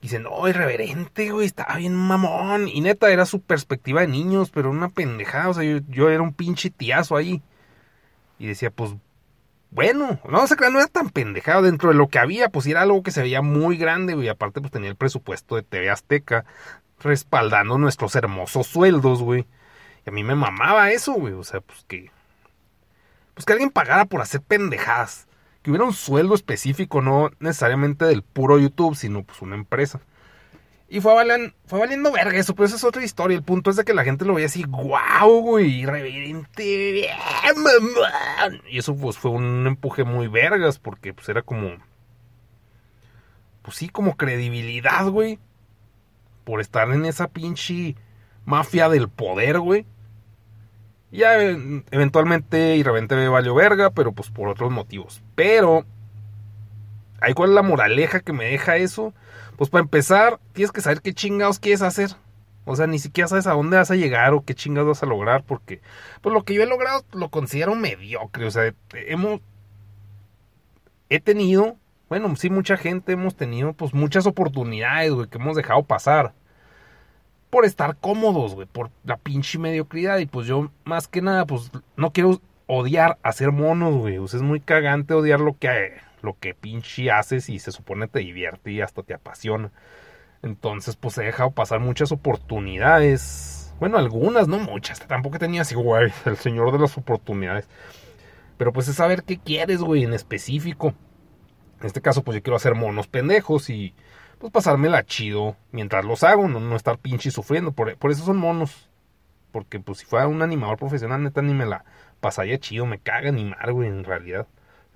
Dicen, 0.00 0.24
no, 0.24 0.48
irreverente, 0.48 1.30
güey, 1.30 1.46
estaba 1.46 1.76
bien 1.76 1.94
mamón. 1.94 2.68
Y 2.68 2.80
neta, 2.80 3.10
era 3.10 3.26
su 3.26 3.40
perspectiva 3.40 4.00
de 4.00 4.08
niños, 4.08 4.50
pero 4.50 4.70
una 4.70 4.88
pendejada. 4.88 5.48
O 5.48 5.54
sea, 5.54 5.64
yo, 5.64 5.78
yo 5.88 6.08
era 6.10 6.22
un 6.22 6.34
pinche 6.34 6.70
tiazo 6.70 7.16
ahí. 7.16 7.42
Y 8.38 8.46
decía, 8.46 8.70
pues, 8.70 8.94
bueno, 9.70 10.20
no 10.28 10.44
crean, 10.46 10.72
no 10.74 10.80
era 10.80 10.88
tan 10.88 11.10
pendejado 11.10 11.62
dentro 11.62 11.88
de 11.88 11.94
lo 11.94 12.08
que 12.08 12.18
había, 12.18 12.50
pues 12.50 12.66
era 12.66 12.82
algo 12.82 13.02
que 13.02 13.10
se 13.10 13.22
veía 13.22 13.40
muy 13.40 13.76
grande, 13.76 14.14
güey. 14.14 14.28
Aparte, 14.28 14.60
pues 14.60 14.70
tenía 14.70 14.90
el 14.90 14.96
presupuesto 14.96 15.56
de 15.56 15.62
TV 15.62 15.90
Azteca 15.90 16.44
respaldando 17.00 17.78
nuestros 17.78 18.14
hermosos 18.14 18.66
sueldos, 18.66 19.22
güey. 19.22 19.46
Y 20.06 20.10
a 20.10 20.12
mí 20.12 20.24
me 20.24 20.34
mamaba 20.34 20.90
eso, 20.90 21.12
güey. 21.14 21.34
O 21.34 21.44
sea, 21.44 21.60
pues 21.60 21.84
que. 21.86 22.10
pues 23.34 23.44
que 23.44 23.52
alguien 23.52 23.70
pagara 23.70 24.04
por 24.04 24.20
hacer 24.20 24.40
pendejadas. 24.42 25.26
Que 25.62 25.70
hubiera 25.70 25.84
un 25.84 25.92
sueldo 25.92 26.34
específico, 26.34 27.02
no 27.02 27.30
necesariamente 27.38 28.04
del 28.04 28.22
puro 28.22 28.58
YouTube, 28.58 28.96
sino 28.96 29.22
pues 29.22 29.42
una 29.42 29.54
empresa. 29.54 30.00
Y 30.92 31.00
fue, 31.00 31.14
valiendo, 31.14 31.54
fue 31.64 31.78
valiendo 31.78 32.12
verga 32.12 32.38
eso, 32.38 32.54
pero 32.54 32.66
esa 32.66 32.76
es 32.76 32.84
otra 32.84 33.02
historia. 33.02 33.34
El 33.34 33.42
punto 33.42 33.70
es 33.70 33.76
de 33.76 33.84
que 33.84 33.94
la 33.94 34.04
gente 34.04 34.26
lo 34.26 34.34
veía 34.34 34.44
así, 34.44 34.64
guau, 34.64 35.40
güey, 35.40 35.86
reverente, 35.86 37.08
mamá. 37.56 38.58
Y 38.68 38.76
eso 38.76 38.94
pues 38.94 39.16
fue 39.16 39.30
un 39.30 39.66
empuje 39.66 40.04
muy 40.04 40.28
vergas, 40.28 40.78
porque 40.78 41.14
pues 41.14 41.30
era 41.30 41.40
como, 41.40 41.70
pues 43.62 43.78
sí, 43.78 43.88
como 43.88 44.18
credibilidad, 44.18 45.06
güey. 45.06 45.38
Por 46.44 46.60
estar 46.60 46.90
en 46.90 47.06
esa 47.06 47.28
pinche 47.28 47.96
mafia 48.44 48.90
del 48.90 49.08
poder, 49.08 49.60
güey. 49.60 49.86
Ya 51.12 51.38
eventualmente 51.40 52.76
y 52.76 52.82
repente 52.82 53.14
me 53.14 53.28
valió 53.28 53.54
verga, 53.54 53.90
pero 53.90 54.12
pues 54.12 54.30
por 54.30 54.48
otros 54.48 54.70
motivos. 54.70 55.22
Pero, 55.34 55.84
¿hay 57.20 57.34
cuál 57.34 57.50
es 57.50 57.54
la 57.54 57.62
moraleja 57.62 58.20
que 58.20 58.32
me 58.32 58.46
deja 58.46 58.78
eso? 58.78 59.12
Pues 59.58 59.68
para 59.68 59.82
empezar, 59.82 60.40
tienes 60.54 60.72
que 60.72 60.80
saber 60.80 61.02
qué 61.02 61.12
chingados 61.12 61.58
quieres 61.58 61.82
hacer. 61.82 62.10
O 62.64 62.76
sea, 62.76 62.86
ni 62.86 62.98
siquiera 62.98 63.28
sabes 63.28 63.46
a 63.46 63.52
dónde 63.52 63.76
vas 63.76 63.90
a 63.90 63.96
llegar 63.96 64.32
o 64.32 64.44
qué 64.44 64.54
chingados 64.54 64.88
vas 64.88 65.02
a 65.02 65.06
lograr, 65.06 65.44
porque 65.44 65.82
pues 66.22 66.32
lo 66.32 66.44
que 66.44 66.54
yo 66.54 66.62
he 66.62 66.66
logrado 66.66 67.04
lo 67.12 67.28
considero 67.28 67.74
mediocre. 67.74 68.46
O 68.46 68.50
sea, 68.50 68.72
hemos 68.94 69.40
he 71.10 71.20
tenido, 71.20 71.76
bueno, 72.08 72.34
sí 72.36 72.48
mucha 72.48 72.78
gente 72.78 73.12
hemos 73.12 73.36
tenido 73.36 73.74
pues 73.74 73.92
muchas 73.92 74.26
oportunidades, 74.26 75.12
güey, 75.12 75.28
que 75.28 75.36
hemos 75.36 75.56
dejado 75.56 75.82
pasar 75.82 76.32
por 77.52 77.66
estar 77.66 77.98
cómodos, 77.98 78.54
güey, 78.54 78.66
por 78.66 78.90
la 79.04 79.18
pinche 79.18 79.58
mediocridad 79.58 80.16
y 80.16 80.24
pues 80.24 80.46
yo 80.46 80.70
más 80.84 81.06
que 81.06 81.20
nada 81.20 81.44
pues 81.44 81.70
no 81.96 82.10
quiero 82.10 82.40
odiar 82.66 83.18
a 83.22 83.30
ser 83.32 83.52
monos, 83.52 83.94
güey. 83.94 84.16
O 84.16 84.24
es 84.24 84.40
muy 84.40 84.58
cagante 84.58 85.12
odiar 85.12 85.38
lo 85.38 85.58
que 85.58 85.98
lo 86.22 86.38
que 86.38 86.54
pinche 86.54 87.10
haces 87.10 87.50
y 87.50 87.58
se 87.58 87.70
supone 87.70 88.08
te 88.08 88.20
divierte 88.20 88.72
y 88.72 88.80
hasta 88.80 89.02
te 89.02 89.12
apasiona. 89.12 89.70
Entonces, 90.40 90.96
pues 90.96 91.18
he 91.18 91.24
dejado 91.24 91.50
pasar 91.50 91.78
muchas 91.80 92.10
oportunidades. 92.10 93.74
Bueno, 93.78 93.98
algunas, 93.98 94.48
no 94.48 94.58
muchas. 94.58 95.00
Tampoco 95.00 95.38
tenía 95.38 95.60
así, 95.60 95.74
el 96.24 96.36
señor 96.38 96.72
de 96.72 96.78
las 96.78 96.96
oportunidades. 96.96 97.68
Pero 98.56 98.72
pues 98.72 98.88
es 98.88 98.96
saber 98.96 99.24
qué 99.24 99.38
quieres, 99.38 99.82
güey, 99.82 100.04
en 100.04 100.14
específico. 100.14 100.94
En 101.80 101.86
este 101.86 102.00
caso, 102.00 102.22
pues 102.22 102.36
yo 102.36 102.42
quiero 102.42 102.56
hacer 102.56 102.74
monos 102.76 103.08
pendejos 103.08 103.68
y 103.68 103.94
pues 104.42 104.52
pasármela 104.52 105.04
chido 105.04 105.56
mientras 105.70 106.04
los 106.04 106.22
hago, 106.22 106.48
no, 106.48 106.60
no 106.60 106.76
estar 106.76 106.98
pinche 106.98 107.30
sufriendo. 107.30 107.72
Por, 107.72 107.96
por, 107.96 108.10
eso 108.10 108.24
son 108.24 108.36
monos. 108.36 108.90
Porque 109.52 109.80
pues 109.80 109.98
si 109.98 110.04
fuera 110.04 110.28
un 110.28 110.42
animador 110.42 110.78
profesional, 110.78 111.22
neta, 111.22 111.42
ni 111.42 111.54
me 111.54 111.64
la 111.64 111.84
pasaría 112.20 112.58
chido. 112.58 112.84
Me 112.84 112.98
caga 112.98 113.28
animar, 113.28 113.72
güey, 113.72 113.88
en 113.88 114.04
realidad 114.04 114.46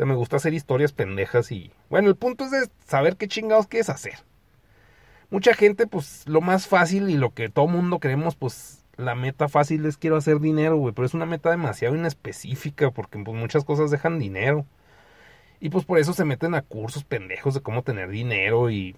me 0.05 0.15
gusta 0.15 0.37
hacer 0.37 0.53
historias 0.53 0.93
pendejas 0.93 1.51
y... 1.51 1.73
Bueno, 1.89 2.09
el 2.09 2.17
punto 2.17 2.45
es 2.45 2.71
saber 2.85 3.17
qué 3.17 3.29
chingados 3.29 3.67
quieres 3.67 3.89
hacer. 3.89 4.19
Mucha 5.31 5.55
gente, 5.55 5.87
pues, 5.87 6.25
lo 6.27 6.41
más 6.41 6.67
fácil 6.67 7.09
y 7.09 7.17
lo 7.17 7.31
que 7.31 7.49
todo 7.49 7.67
mundo 7.67 7.99
queremos, 7.99 8.37
pues, 8.37 8.85
la 8.97 9.15
meta 9.15 9.49
fácil 9.49 9.87
es 9.87 9.97
quiero 9.97 10.17
hacer 10.17 10.41
dinero, 10.41 10.77
güey. 10.77 10.93
Pero 10.93 11.07
es 11.07 11.15
una 11.15 11.27
meta 11.27 11.51
demasiado 11.51 11.95
inespecífica 11.95 12.91
porque, 12.91 13.19
pues, 13.19 13.37
muchas 13.37 13.65
cosas 13.65 13.91
dejan 13.91 14.19
dinero. 14.19 14.67
Y, 15.61 15.71
pues, 15.71 15.87
por 15.87 15.99
eso 15.99 16.13
se 16.13 16.27
meten 16.27 16.55
a 16.55 16.63
cursos 16.63 17.05
pendejos 17.05 17.55
de 17.55 17.63
cómo 17.63 17.83
tener 17.83 18.11
dinero 18.11 18.71
y... 18.71 18.97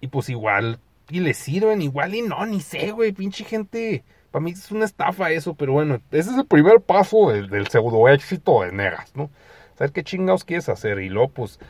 Y, 0.00 0.08
pues, 0.08 0.28
igual... 0.28 0.80
Y 1.08 1.20
les 1.20 1.36
sirven 1.36 1.82
igual 1.82 2.14
y 2.14 2.22
no, 2.22 2.44
ni 2.46 2.60
sé, 2.60 2.90
güey. 2.90 3.12
Pinche 3.12 3.44
gente... 3.44 4.04
Para 4.30 4.44
mí 4.44 4.50
es 4.50 4.70
una 4.70 4.84
estafa 4.84 5.30
eso, 5.30 5.54
pero 5.54 5.72
bueno, 5.72 6.00
ese 6.10 6.30
es 6.30 6.36
el 6.36 6.46
primer 6.46 6.80
paso 6.80 7.30
del, 7.30 7.48
del 7.48 7.68
pseudo 7.68 8.08
éxito 8.08 8.62
de 8.62 8.72
Negas, 8.72 9.14
¿no? 9.14 9.30
saber 9.76 9.92
qué 9.92 10.02
chingados 10.02 10.44
quieres 10.44 10.68
hacer. 10.68 10.98
Y 11.00 11.08
luego, 11.08 11.28
pues, 11.28 11.60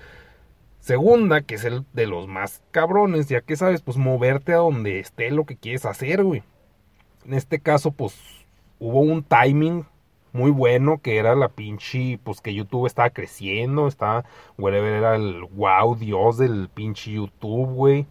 segunda, 0.81 1.43
que 1.43 1.57
es 1.57 1.65
el 1.65 1.85
de 1.93 2.07
los 2.07 2.27
más 2.29 2.63
cabrones, 2.71 3.29
ya 3.29 3.41
que 3.41 3.57
sabes, 3.57 3.83
pues 3.83 3.97
moverte 3.97 4.53
a 4.53 4.59
donde 4.59 5.01
esté 5.01 5.31
lo 5.31 5.45
que 5.45 5.57
quieres 5.57 5.85
hacer, 5.85 6.25
güey. 6.25 6.43
En 7.25 7.35
este 7.35 7.61
caso, 7.61 7.91
pues, 7.91 8.17
hubo 8.79 9.01
un 9.01 9.23
timing 9.23 9.85
muy 10.33 10.51
bueno 10.51 11.01
que 11.01 11.17
era 11.17 11.35
la 11.35 11.49
pinche, 11.49 12.19
pues 12.23 12.41
que 12.41 12.55
YouTube 12.55 12.87
estaba 12.87 13.11
creciendo, 13.11 13.89
estaba, 13.89 14.25
whatever, 14.59 14.93
era 14.93 15.17
el 15.17 15.45
wow 15.45 15.97
dios 15.97 16.39
del 16.39 16.69
pinche 16.69 17.13
YouTube, 17.13 17.71
güey. 17.73 18.07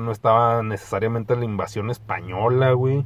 No 0.00 0.12
estaba 0.12 0.62
necesariamente 0.62 1.36
la 1.36 1.44
invasión 1.44 1.90
española, 1.90 2.72
güey. 2.72 3.04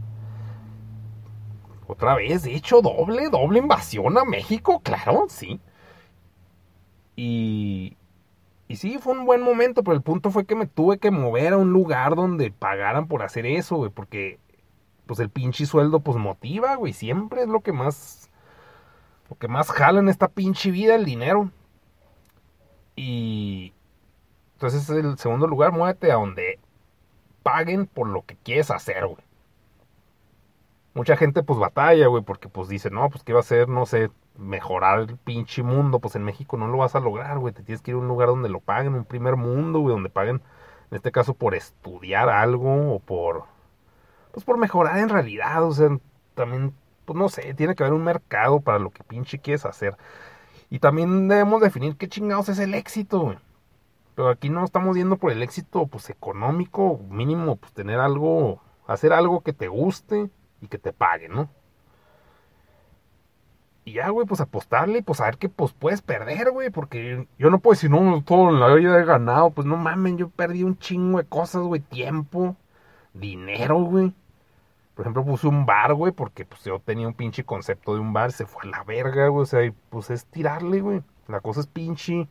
Otra 1.87 2.15
vez, 2.17 2.43
de 2.43 2.55
hecho, 2.55 2.83
doble, 2.83 3.29
doble 3.29 3.61
invasión 3.61 4.19
a 4.19 4.25
México, 4.25 4.81
claro, 4.83 5.27
sí. 5.29 5.61
Y, 7.15 7.97
y 8.69 8.77
sí, 8.77 8.99
fue 8.99 9.13
un 9.15 9.25
buen 9.25 9.43
momento, 9.43 9.85
pero 9.85 9.97
el 9.97 10.03
punto 10.03 10.31
fue 10.31 10.45
que 10.47 10.57
me 10.57 10.67
tuve 10.67 10.99
que 10.99 11.11
mover 11.11 11.53
a 11.53 11.57
un 11.59 11.73
lugar 11.73 12.17
donde 12.17 12.51
pagaran 12.51 13.07
por 13.07 13.23
hacer 13.23 13.47
eso, 13.47 13.77
güey, 13.77 13.91
porque 13.91 14.41
pues 15.07 15.21
el 15.21 15.31
pinche 15.31 15.67
sueldo 15.67 16.01
pues 16.01 16.19
motiva, 16.19 16.75
güey, 16.75 16.93
siempre 16.93 17.43
es 17.43 17.49
lo 17.49 17.61
que 17.61 17.73
más 17.73 18.29
lo 19.31 19.37
que 19.37 19.49
más 19.49 19.71
jala 19.71 20.01
en 20.01 20.09
esta 20.09 20.29
pinche 20.29 20.71
vida, 20.71 20.95
el 20.95 21.05
dinero. 21.05 21.51
Y 22.97 23.73
entonces 24.55 24.89
el 24.91 25.19
segundo 25.19 25.47
lugar, 25.47 25.73
muévete 25.73 26.11
a 26.11 26.17
donde 26.17 26.56
paguen 27.47 27.87
por 27.87 28.09
lo 28.09 28.23
que 28.23 28.35
quieres 28.35 28.73
hacer, 28.73 29.07
güey. 29.07 29.23
Mucha 30.95 31.17
gente 31.17 31.45
pues 31.45 31.61
batalla, 31.61 32.09
güey, 32.09 32.25
porque 32.25 32.49
pues 32.49 32.67
dice, 32.69 32.91
no, 32.91 33.09
pues 33.09 33.23
qué 33.23 33.33
va 33.33 33.39
a 33.39 33.43
hacer, 33.43 33.69
no 33.69 33.87
sé, 33.87 34.11
mejorar 34.37 34.99
el 34.99 35.17
pinche 35.17 35.63
mundo, 35.63 36.01
pues 36.01 36.17
en 36.17 36.25
México 36.25 36.57
no 36.57 36.67
lo 36.67 36.79
vas 36.79 36.97
a 36.97 37.01
lograr, 37.01 37.39
güey. 37.39 37.55
Te 37.55 37.63
tienes 37.63 37.83
que 37.83 37.93
ir 37.93 37.95
a 37.95 38.01
un 38.01 38.09
lugar 38.09 38.31
donde 38.31 38.49
lo 38.49 38.59
paguen, 38.59 38.95
un 38.95 39.05
primer 39.05 39.37
mundo, 39.37 39.79
güey, 39.79 39.95
donde 39.95 40.11
paguen, 40.11 40.43
en 40.91 40.97
este 40.97 41.13
caso, 41.13 41.35
por 41.35 41.55
estudiar 41.55 42.29
algo 42.31 42.93
o 42.93 42.99
por, 42.99 43.45
pues 44.33 44.45
por 44.45 44.59
mejorar 44.59 44.99
en 44.99 45.09
realidad, 45.09 45.63
o 45.63 45.71
sea, 45.71 45.97
también, 46.35 46.75
pues 47.05 47.17
no 47.17 47.29
sé, 47.29 47.55
tiene 47.55 47.77
que 47.77 47.85
haber 47.85 47.95
un 47.95 48.03
mercado 48.03 48.61
para 48.61 48.81
lo 48.81 48.91
que 48.91 49.05
pinche 49.05 49.39
quieres 49.39 49.67
hacer. 49.67 49.97
Y 50.69 50.81
también 50.81 51.29
debemos 51.29 51.61
definir 51.61 51.97
qué 51.97 52.09
chingados 52.09 52.49
es 52.49 52.59
el 52.59 52.75
éxito, 52.75 53.21
güey. 53.21 53.39
Pero 54.17 54.31
aquí 54.31 54.49
no 54.49 54.65
estamos 54.65 54.95
viendo 54.95 55.19
por 55.19 55.31
el 55.31 55.43
éxito, 55.43 55.87
pues 55.87 56.11
económico, 56.11 56.99
mínimo, 57.11 57.57
pues 57.57 57.73
tener 57.75 58.01
algo, 58.01 58.63
hacer 58.87 59.13
algo 59.13 59.43
que 59.43 59.53
te 59.53 59.69
guste 59.69 60.31
y 60.63 60.69
que 60.69 60.79
te 60.79 60.95
pague, 60.95 61.29
¿no? 61.29 61.51
Y 63.85 63.93
ya, 63.93 64.09
güey, 64.09 64.27
pues 64.27 64.41
apostarle 64.41 64.99
y 64.99 65.03
pues 65.03 65.21
a 65.21 65.27
ver 65.27 65.39
qué 65.39 65.49
pues 65.49 65.73
puedes 65.73 66.03
perder, 66.03 66.51
güey. 66.51 66.71
Porque 66.71 67.29
yo 67.39 67.51
no 67.51 67.61
puedo 67.61 67.75
decir, 67.75 67.91
no, 67.91 68.23
todo 68.25 68.49
en 68.51 68.59
la 68.59 68.75
vida 68.75 68.99
he 68.99 69.05
ganado. 69.05 69.51
Pues 69.51 69.67
no 69.67 69.77
mamen, 69.77 70.19
yo 70.19 70.29
perdí 70.29 70.65
un 70.65 70.79
chingo 70.79 71.19
de 71.19 71.27
cosas, 71.27 71.63
güey. 71.63 71.83
Tiempo, 71.83 72.57
dinero, 73.15 73.79
güey. 73.85 74.13
Por 74.95 75.05
ejemplo, 75.05 75.25
puse 75.25 75.47
un 75.47 75.67
bar, 75.67 75.95
güey, 75.95 76.11
porque 76.11 76.45
pues 76.45 76.65
yo 76.65 76.81
tenía 76.81 77.07
un 77.07 77.15
pinche 77.15 77.45
concepto 77.45 77.95
de 77.95 78.01
un 78.01 78.13
bar. 78.13 78.33
Se 78.33 78.47
fue 78.47 78.63
a 78.65 78.67
la 78.67 78.83
verga, 78.83 79.29
güey. 79.29 79.43
O 79.43 79.47
sea, 79.47 79.61
pues 79.91 80.11
es 80.11 80.27
tirarle, 80.27 80.81
güey. 80.81 81.03
La 81.29 81.41
cosa 81.41 81.61
es 81.61 81.67
pinche. 81.69 82.29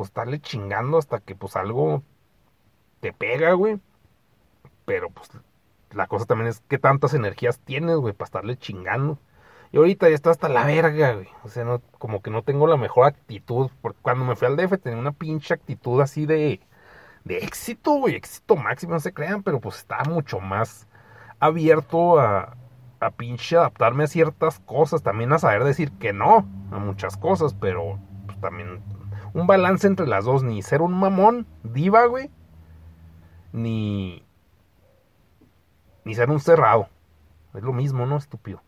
Pues 0.00 0.08
estarle 0.08 0.40
chingando 0.40 0.96
hasta 0.96 1.20
que 1.20 1.34
pues 1.34 1.56
algo 1.56 2.02
te 3.00 3.12
pega, 3.12 3.52
güey. 3.52 3.78
Pero 4.86 5.10
pues 5.10 5.28
la 5.90 6.06
cosa 6.06 6.24
también 6.24 6.48
es 6.48 6.62
qué 6.68 6.78
tantas 6.78 7.12
energías 7.12 7.60
tienes, 7.60 7.96
güey, 7.96 8.14
para 8.14 8.24
estarle 8.24 8.56
chingando. 8.56 9.18
Y 9.72 9.76
ahorita 9.76 10.08
ya 10.08 10.14
está 10.14 10.30
hasta 10.30 10.48
la 10.48 10.64
verga, 10.64 11.16
güey. 11.16 11.28
O 11.44 11.50
sea, 11.50 11.64
no, 11.64 11.82
como 11.98 12.22
que 12.22 12.30
no 12.30 12.42
tengo 12.42 12.66
la 12.66 12.78
mejor 12.78 13.08
actitud. 13.08 13.70
Porque 13.82 13.98
cuando 14.00 14.24
me 14.24 14.36
fui 14.36 14.46
al 14.48 14.56
DF 14.56 14.78
tenía 14.78 14.98
una 14.98 15.12
pinche 15.12 15.52
actitud 15.52 16.00
así 16.00 16.24
de, 16.24 16.60
de 17.24 17.36
éxito, 17.36 17.92
güey. 17.92 18.14
Éxito 18.14 18.56
máximo, 18.56 18.94
no 18.94 19.00
se 19.00 19.12
crean. 19.12 19.42
Pero 19.42 19.60
pues 19.60 19.76
estaba 19.76 20.04
mucho 20.04 20.40
más 20.40 20.88
abierto 21.40 22.18
a, 22.18 22.56
a 23.00 23.10
pinche 23.10 23.58
adaptarme 23.58 24.04
a 24.04 24.06
ciertas 24.06 24.60
cosas. 24.60 25.02
También 25.02 25.30
a 25.34 25.38
saber 25.38 25.62
decir 25.62 25.92
que 25.98 26.14
no 26.14 26.48
a 26.70 26.78
muchas 26.78 27.18
cosas. 27.18 27.52
Pero 27.52 27.98
pues, 28.24 28.40
también 28.40 28.82
un 29.34 29.46
balance 29.46 29.86
entre 29.86 30.06
las 30.06 30.24
dos. 30.24 30.42
Ni 30.42 30.62
ser 30.62 30.82
un 30.82 30.98
mamón, 30.98 31.46
diva, 31.62 32.06
güey. 32.06 32.30
Ni, 33.52 34.24
ni 36.04 36.14
ser 36.14 36.30
un 36.30 36.40
cerrado. 36.40 36.88
Es 37.54 37.62
lo 37.62 37.72
mismo, 37.72 38.06
¿no? 38.06 38.16
Estúpido. 38.16 38.62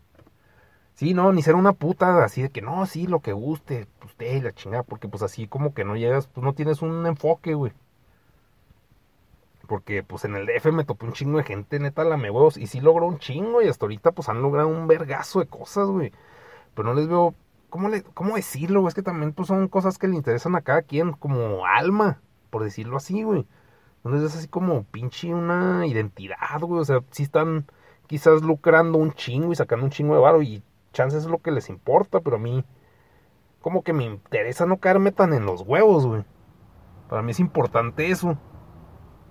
Sí, 0.95 1.13
no, 1.13 1.31
ni 1.33 1.41
ser 1.41 1.55
una 1.55 1.73
puta 1.73 2.23
así 2.23 2.43
de 2.43 2.49
que 2.49 2.61
no, 2.61 2.85
sí, 2.85 3.07
lo 3.07 3.19
que 3.21 3.33
guste, 3.33 3.87
usted 4.05 4.43
la 4.43 4.53
chingada, 4.53 4.83
porque 4.83 5.07
pues 5.07 5.23
así 5.23 5.47
como 5.47 5.73
que 5.73 5.83
no 5.83 5.95
llegas, 5.95 6.27
pues 6.27 6.43
no 6.43 6.53
tienes 6.53 6.81
un 6.81 7.05
enfoque, 7.07 7.55
güey. 7.55 7.73
Porque 9.67 10.03
pues 10.03 10.25
en 10.25 10.35
el 10.35 10.45
DF 10.45 10.71
me 10.71 10.83
topé 10.83 11.05
un 11.05 11.13
chingo 11.13 11.37
de 11.39 11.43
gente, 11.45 11.79
neta, 11.79 12.03
la 12.03 12.17
me 12.17 12.29
huevos, 12.29 12.57
y 12.57 12.67
sí 12.67 12.79
logró 12.79 13.07
un 13.07 13.17
chingo, 13.17 13.61
y 13.61 13.67
hasta 13.67 13.85
ahorita 13.85 14.11
pues 14.11 14.29
han 14.29 14.41
logrado 14.41 14.67
un 14.67 14.87
vergazo 14.87 15.39
de 15.39 15.47
cosas, 15.47 15.87
güey. 15.87 16.11
Pero 16.75 16.87
no 16.87 16.93
les 16.93 17.07
veo, 17.07 17.33
¿cómo, 17.73 17.89
le, 17.89 18.03
cómo 18.03 18.35
decirlo? 18.35 18.87
Es 18.87 18.93
que 18.93 19.01
también 19.01 19.33
pues 19.33 19.47
son 19.47 19.67
cosas 19.67 19.97
que 19.97 20.07
le 20.07 20.15
interesan 20.15 20.55
a 20.55 20.61
cada 20.61 20.83
quien, 20.83 21.13
como 21.13 21.65
alma, 21.65 22.21
por 22.51 22.63
decirlo 22.63 22.97
así, 22.97 23.23
güey. 23.23 23.47
No 24.03 24.11
les 24.11 24.21
ves 24.21 24.35
así 24.35 24.47
como 24.47 24.83
pinche 24.83 25.33
una 25.33 25.87
identidad, 25.87 26.61
güey. 26.61 26.81
O 26.81 26.85
sea, 26.85 26.99
sí 27.09 27.23
están 27.23 27.65
quizás 28.05 28.43
lucrando 28.43 28.99
un 28.99 29.13
chingo 29.13 29.51
y 29.51 29.55
sacando 29.55 29.85
un 29.85 29.91
chingo 29.91 30.13
de 30.13 30.21
varo 30.21 30.43
y 30.43 30.61
chances 30.91 31.23
es 31.23 31.29
lo 31.31 31.39
que 31.39 31.49
les 31.49 31.67
importa, 31.67 32.19
pero 32.19 32.35
a 32.35 32.39
mí 32.39 32.63
como 33.59 33.81
que 33.81 33.93
me 33.93 34.03
interesa 34.03 34.67
no 34.67 34.77
caerme 34.77 35.11
tan 35.11 35.33
en 35.33 35.47
los 35.47 35.61
huevos, 35.61 36.05
güey. 36.05 36.23
Para 37.09 37.23
mí 37.23 37.31
es 37.31 37.39
importante 37.39 38.11
eso. 38.11 38.37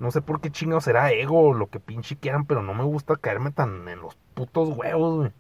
No 0.01 0.11
sé 0.11 0.21
por 0.21 0.41
qué 0.41 0.51
chingado 0.51 0.81
será 0.81 1.13
ego 1.13 1.41
o 1.43 1.55
lo 1.55 1.69
que 1.69 1.79
pinche 1.79 2.17
quieran, 2.17 2.47
pero 2.47 2.61
no 2.61 2.75
me 2.75 2.83
gusta 2.83 3.15
caerme 3.15 3.53
tan 3.53 3.89
en 3.89 4.01
los 4.01 4.17
putos 4.35 4.77
huevos, 4.77 5.17
güey. 5.17 5.33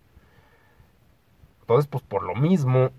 Entonces, 1.73 1.89
pues 1.89 2.05
por 2.05 2.23
lo 2.23 2.35
mismo, 2.35 2.91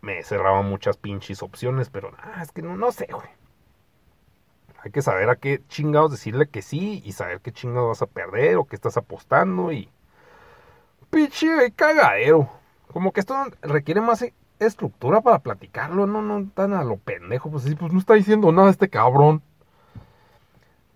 me 0.00 0.20
cerraba 0.24 0.62
muchas 0.62 0.96
pinches 0.96 1.44
opciones, 1.44 1.90
pero 1.90 2.10
ah, 2.18 2.42
es 2.42 2.50
que 2.50 2.60
no, 2.60 2.76
no 2.76 2.90
sé, 2.90 3.06
güey. 3.08 3.28
Hay 4.82 4.90
que 4.90 5.00
saber 5.00 5.30
a 5.30 5.36
qué 5.36 5.62
chingados 5.68 6.10
decirle 6.10 6.48
que 6.48 6.60
sí 6.60 7.02
y 7.04 7.12
saber 7.12 7.40
qué 7.40 7.52
chingados 7.52 7.88
vas 7.90 8.02
a 8.02 8.06
perder 8.06 8.56
o 8.56 8.64
qué 8.64 8.74
estás 8.74 8.96
apostando 8.96 9.70
y. 9.70 9.88
Pinche 11.08 11.70
cagadero. 11.76 12.50
Como 12.92 13.12
que 13.12 13.20
esto 13.20 13.36
requiere 13.62 14.00
más 14.00 14.24
estructura 14.58 15.20
para 15.20 15.38
platicarlo, 15.38 16.08
no, 16.08 16.22
no 16.22 16.50
tan 16.50 16.72
a 16.72 16.82
lo 16.82 16.96
pendejo. 16.96 17.48
Pues 17.48 17.62
sí, 17.62 17.76
pues 17.76 17.92
no 17.92 18.00
está 18.00 18.14
diciendo 18.14 18.50
nada 18.50 18.70
este 18.70 18.88
cabrón. 18.88 19.40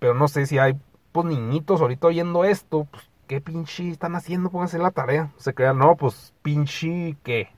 Pero 0.01 0.15
no 0.15 0.27
sé 0.27 0.47
si 0.47 0.59
hay, 0.59 0.77
pues 1.13 1.27
niñitos 1.27 1.81
ahorita 1.81 2.09
oyendo 2.09 2.45
esto, 2.45 2.89
pues 2.91 3.10
qué 3.31 3.41
pinche 3.41 3.89
están 3.89 4.17
haciendo, 4.17 4.51
pónganse 4.51 4.77
la 4.77 4.91
tarea. 4.91 5.31
Se 5.37 5.55
crean, 5.55 5.79
no, 5.79 5.95
pues 5.95 6.35
pinche, 6.43 7.17
¿qué? 7.23 7.49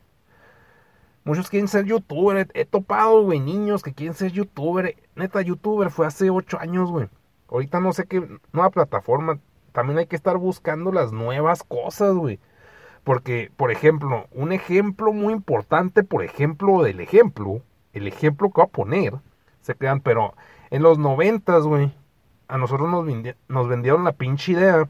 Muchos 1.24 1.48
quieren 1.48 1.66
ser 1.66 1.87
youtuber. 1.87 2.46
He, 2.52 2.66
topado, 2.66 3.22
güey, 3.22 3.40
niños 3.40 3.82
que 3.82 3.94
quieren 3.94 4.12
ser 4.12 4.32
youtuber. 4.32 4.94
Neta, 5.16 5.40
youtuber 5.40 5.88
fue 5.88 6.06
hace 6.06 6.28
ocho 6.28 6.61
años, 6.61 6.90
güey. 6.90 7.08
Ahorita 7.48 7.80
no 7.80 7.94
sé 7.94 8.04
qué 8.04 8.20
nueva 8.52 8.68
plataforma. 8.68 9.38
También 9.72 9.98
hay 9.98 10.06
que 10.06 10.16
estar 10.16 10.37
buscando 10.37 10.92
las 10.92 11.11
nuevas 11.11 11.62
cosas, 11.62 12.12
güey. 12.12 12.38
Porque, 13.02 13.50
por 13.56 13.70
ejemplo, 13.70 14.26
un 14.32 14.52
ejemplo 14.52 15.14
muy 15.14 15.32
importante, 15.32 16.04
por 16.04 16.22
ejemplo, 16.22 16.82
del 16.82 17.00
ejemplo, 17.00 17.62
el 17.94 18.08
ejemplo 18.08 18.50
que 18.50 18.61
voy 18.61 18.66
a 18.66 18.70
poner, 18.70 19.14
se 19.62 19.74
crean, 19.74 20.00
pero 20.00 20.35
en 20.68 20.82
los 20.82 20.98
noventas, 20.98 21.62
güey, 21.64 21.94
a 22.46 22.58
nosotros 22.58 22.90
nos, 22.90 23.06
nos 23.48 23.68
vendieron 23.68 24.04
la 24.04 24.12
pinche 24.12 24.52
idea 24.52 24.87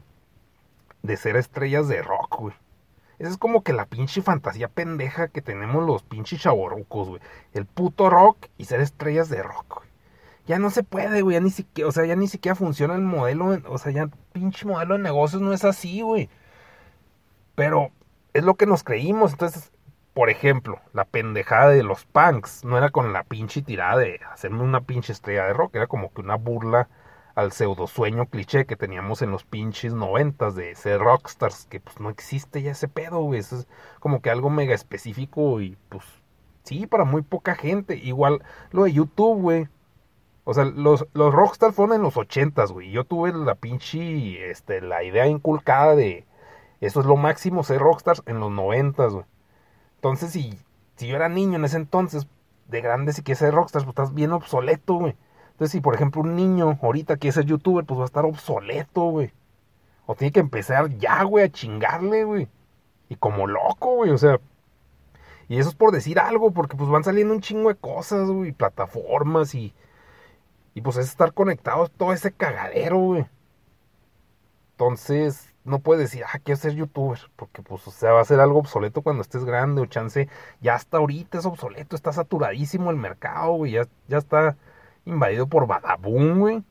de 1.03 1.17
ser 1.17 1.35
estrellas 1.35 1.87
de 1.87 2.01
rock, 2.01 2.39
güey. 2.39 2.55
Esa 3.19 3.29
es 3.29 3.37
como 3.37 3.61
que 3.61 3.73
la 3.73 3.85
pinche 3.85 4.21
fantasía 4.21 4.69
pendeja 4.69 5.27
que 5.27 5.41
tenemos 5.41 5.85
los 5.85 6.01
pinches 6.03 6.41
chavorrucos, 6.41 7.09
güey. 7.09 7.21
El 7.53 7.65
puto 7.65 8.09
rock 8.09 8.47
y 8.57 8.65
ser 8.65 8.79
estrellas 8.79 9.29
de 9.29 9.43
rock, 9.43 9.75
güey. 9.75 9.89
Ya 10.47 10.59
no 10.59 10.69
se 10.69 10.83
puede, 10.83 11.21
güey. 11.21 11.35
Ya 11.35 11.41
ni 11.41 11.51
siquiera, 11.51 11.87
o 11.87 11.91
sea, 11.91 12.05
ya 12.05 12.15
ni 12.15 12.27
siquiera 12.27 12.55
funciona 12.55 12.95
el 12.95 13.01
modelo. 13.01 13.61
O 13.67 13.77
sea, 13.77 13.91
ya 13.91 14.09
pinche 14.31 14.65
modelo 14.65 14.95
de 14.95 15.03
negocios 15.03 15.41
no 15.41 15.53
es 15.53 15.63
así, 15.63 16.01
güey. 16.01 16.29
Pero 17.55 17.91
es 18.33 18.43
lo 18.43 18.55
que 18.55 18.65
nos 18.65 18.83
creímos. 18.83 19.33
Entonces, 19.33 19.71
por 20.13 20.29
ejemplo, 20.29 20.79
la 20.93 21.05
pendejada 21.05 21.69
de 21.69 21.83
los 21.83 22.05
punks 22.05 22.65
no 22.65 22.77
era 22.77 22.89
con 22.89 23.13
la 23.13 23.23
pinche 23.23 23.61
tirada 23.61 23.97
de 23.97 24.19
hacerme 24.31 24.63
una 24.63 24.81
pinche 24.81 25.13
estrella 25.13 25.45
de 25.45 25.53
rock. 25.53 25.75
Era 25.75 25.87
como 25.87 26.13
que 26.13 26.21
una 26.21 26.35
burla 26.35 26.89
al 27.35 27.51
pseudo 27.51 27.87
sueño 27.87 28.27
cliché 28.27 28.65
que 28.65 28.75
teníamos 28.75 29.21
en 29.21 29.31
los 29.31 29.43
pinches 29.43 29.93
noventas 29.93 30.55
de 30.55 30.75
ser 30.75 30.99
rockstars, 30.99 31.65
que 31.65 31.79
pues 31.79 31.99
no 31.99 32.09
existe 32.09 32.61
ya 32.61 32.71
ese 32.71 32.87
pedo, 32.87 33.21
güey. 33.21 33.39
Eso 33.39 33.57
es 33.57 33.67
como 33.99 34.21
que 34.21 34.29
algo 34.29 34.49
mega 34.49 34.75
específico 34.75 35.61
y 35.61 35.77
pues 35.89 36.03
sí, 36.63 36.87
para 36.87 37.05
muy 37.05 37.21
poca 37.21 37.55
gente. 37.55 37.95
Igual 37.95 38.43
lo 38.71 38.83
de 38.83 38.93
YouTube, 38.93 39.41
güey. 39.41 39.67
O 40.45 40.53
sea, 40.53 40.65
los, 40.65 41.07
los 41.13 41.33
rockstars 41.33 41.75
fueron 41.75 41.95
en 41.95 42.01
los 42.01 42.17
ochentas, 42.17 42.71
güey. 42.71 42.91
Yo 42.91 43.05
tuve 43.05 43.31
la 43.33 43.55
pinche, 43.55 44.49
este, 44.51 44.81
la 44.81 45.03
idea 45.03 45.27
inculcada 45.27 45.95
de 45.95 46.25
eso 46.81 46.99
es 46.99 47.05
lo 47.05 47.15
máximo 47.15 47.63
ser 47.63 47.79
rockstars 47.79 48.23
en 48.25 48.41
los 48.41 48.51
noventas, 48.51 49.13
güey. 49.13 49.25
Entonces, 49.95 50.31
si, 50.31 50.59
si 50.97 51.07
yo 51.07 51.15
era 51.15 51.29
niño 51.29 51.55
en 51.55 51.63
ese 51.63 51.77
entonces, 51.77 52.27
de 52.67 52.81
grande 52.81 53.13
si 53.13 53.23
quieres 53.23 53.39
ser 53.39 53.53
rockstars, 53.53 53.85
pues 53.85 53.93
estás 53.93 54.13
bien 54.13 54.33
obsoleto, 54.33 54.95
güey. 54.95 55.15
Entonces, 55.53 55.71
si 55.71 55.81
por 55.81 55.95
ejemplo 55.95 56.21
un 56.21 56.35
niño 56.35 56.77
ahorita 56.81 57.17
quiere 57.17 57.33
ser 57.33 57.45
youtuber, 57.45 57.85
pues 57.85 57.99
va 57.99 58.03
a 58.03 58.07
estar 58.07 58.25
obsoleto, 58.25 59.03
güey. 59.03 59.31
O 60.05 60.15
tiene 60.15 60.31
que 60.31 60.39
empezar 60.39 60.89
ya, 60.97 61.23
güey, 61.23 61.45
a 61.45 61.49
chingarle, 61.51 62.23
güey. 62.25 62.47
Y 63.09 63.15
como 63.15 63.47
loco, 63.47 63.95
güey, 63.95 64.11
o 64.11 64.17
sea. 64.17 64.39
Y 65.47 65.59
eso 65.59 65.69
es 65.69 65.75
por 65.75 65.91
decir 65.91 66.19
algo, 66.19 66.51
porque 66.51 66.75
pues 66.75 66.89
van 66.89 67.03
saliendo 67.03 67.33
un 67.33 67.41
chingo 67.41 67.69
de 67.69 67.75
cosas, 67.75 68.29
güey, 68.29 68.51
plataformas 68.51 69.53
y. 69.55 69.73
Y 70.73 70.81
pues 70.81 70.97
es 70.97 71.07
estar 71.07 71.33
conectados 71.33 71.91
todo 71.91 72.13
ese 72.13 72.31
cagadero, 72.31 72.97
güey. 72.97 73.25
Entonces, 74.71 75.53
no 75.63 75.79
puedes 75.79 76.01
decir, 76.03 76.23
ah, 76.25 76.39
quiero 76.39 76.59
ser 76.59 76.73
youtuber, 76.73 77.19
porque 77.35 77.61
pues, 77.61 77.87
o 77.87 77.91
sea, 77.91 78.11
va 78.11 78.21
a 78.21 78.25
ser 78.25 78.39
algo 78.39 78.59
obsoleto 78.59 79.01
cuando 79.03 79.21
estés 79.21 79.45
grande, 79.45 79.81
o 79.81 79.85
chance, 79.85 80.27
ya 80.61 80.75
hasta 80.75 80.97
ahorita 80.97 81.37
es 81.37 81.45
obsoleto, 81.45 81.95
está 81.95 82.11
saturadísimo 82.11 82.89
el 82.89 82.97
mercado, 82.97 83.53
güey, 83.53 83.73
ya, 83.73 83.87
ya 84.07 84.17
está 84.17 84.57
invadido 85.05 85.47
por 85.47 85.67
Badabun, 85.67 86.39
güey. 86.39 86.63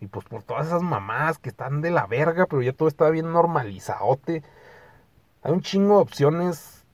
Y 0.00 0.06
pues 0.06 0.24
por 0.26 0.42
todas 0.42 0.68
esas 0.68 0.82
mamás 0.82 1.38
que 1.38 1.48
están 1.48 1.80
de 1.80 1.90
la 1.90 2.06
verga, 2.06 2.46
pero 2.46 2.62
ya 2.62 2.72
todo 2.72 2.88
está 2.88 3.10
bien 3.10 3.32
normalizadote. 3.32 4.42
Hay 5.42 5.52
un 5.52 5.60
chingo 5.60 5.96
de 5.96 6.02
opciones 6.02 6.86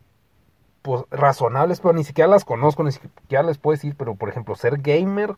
pues 0.84 1.02
razonables, 1.10 1.80
pero 1.80 1.94
ni 1.94 2.04
siquiera 2.04 2.28
las 2.28 2.44
conozco, 2.44 2.84
ni 2.84 2.92
siquiera 2.92 3.42
les 3.42 3.56
puedo 3.56 3.74
decir, 3.74 3.96
pero 3.96 4.16
por 4.16 4.28
ejemplo, 4.28 4.54
ser 4.54 4.78
gamer, 4.82 5.36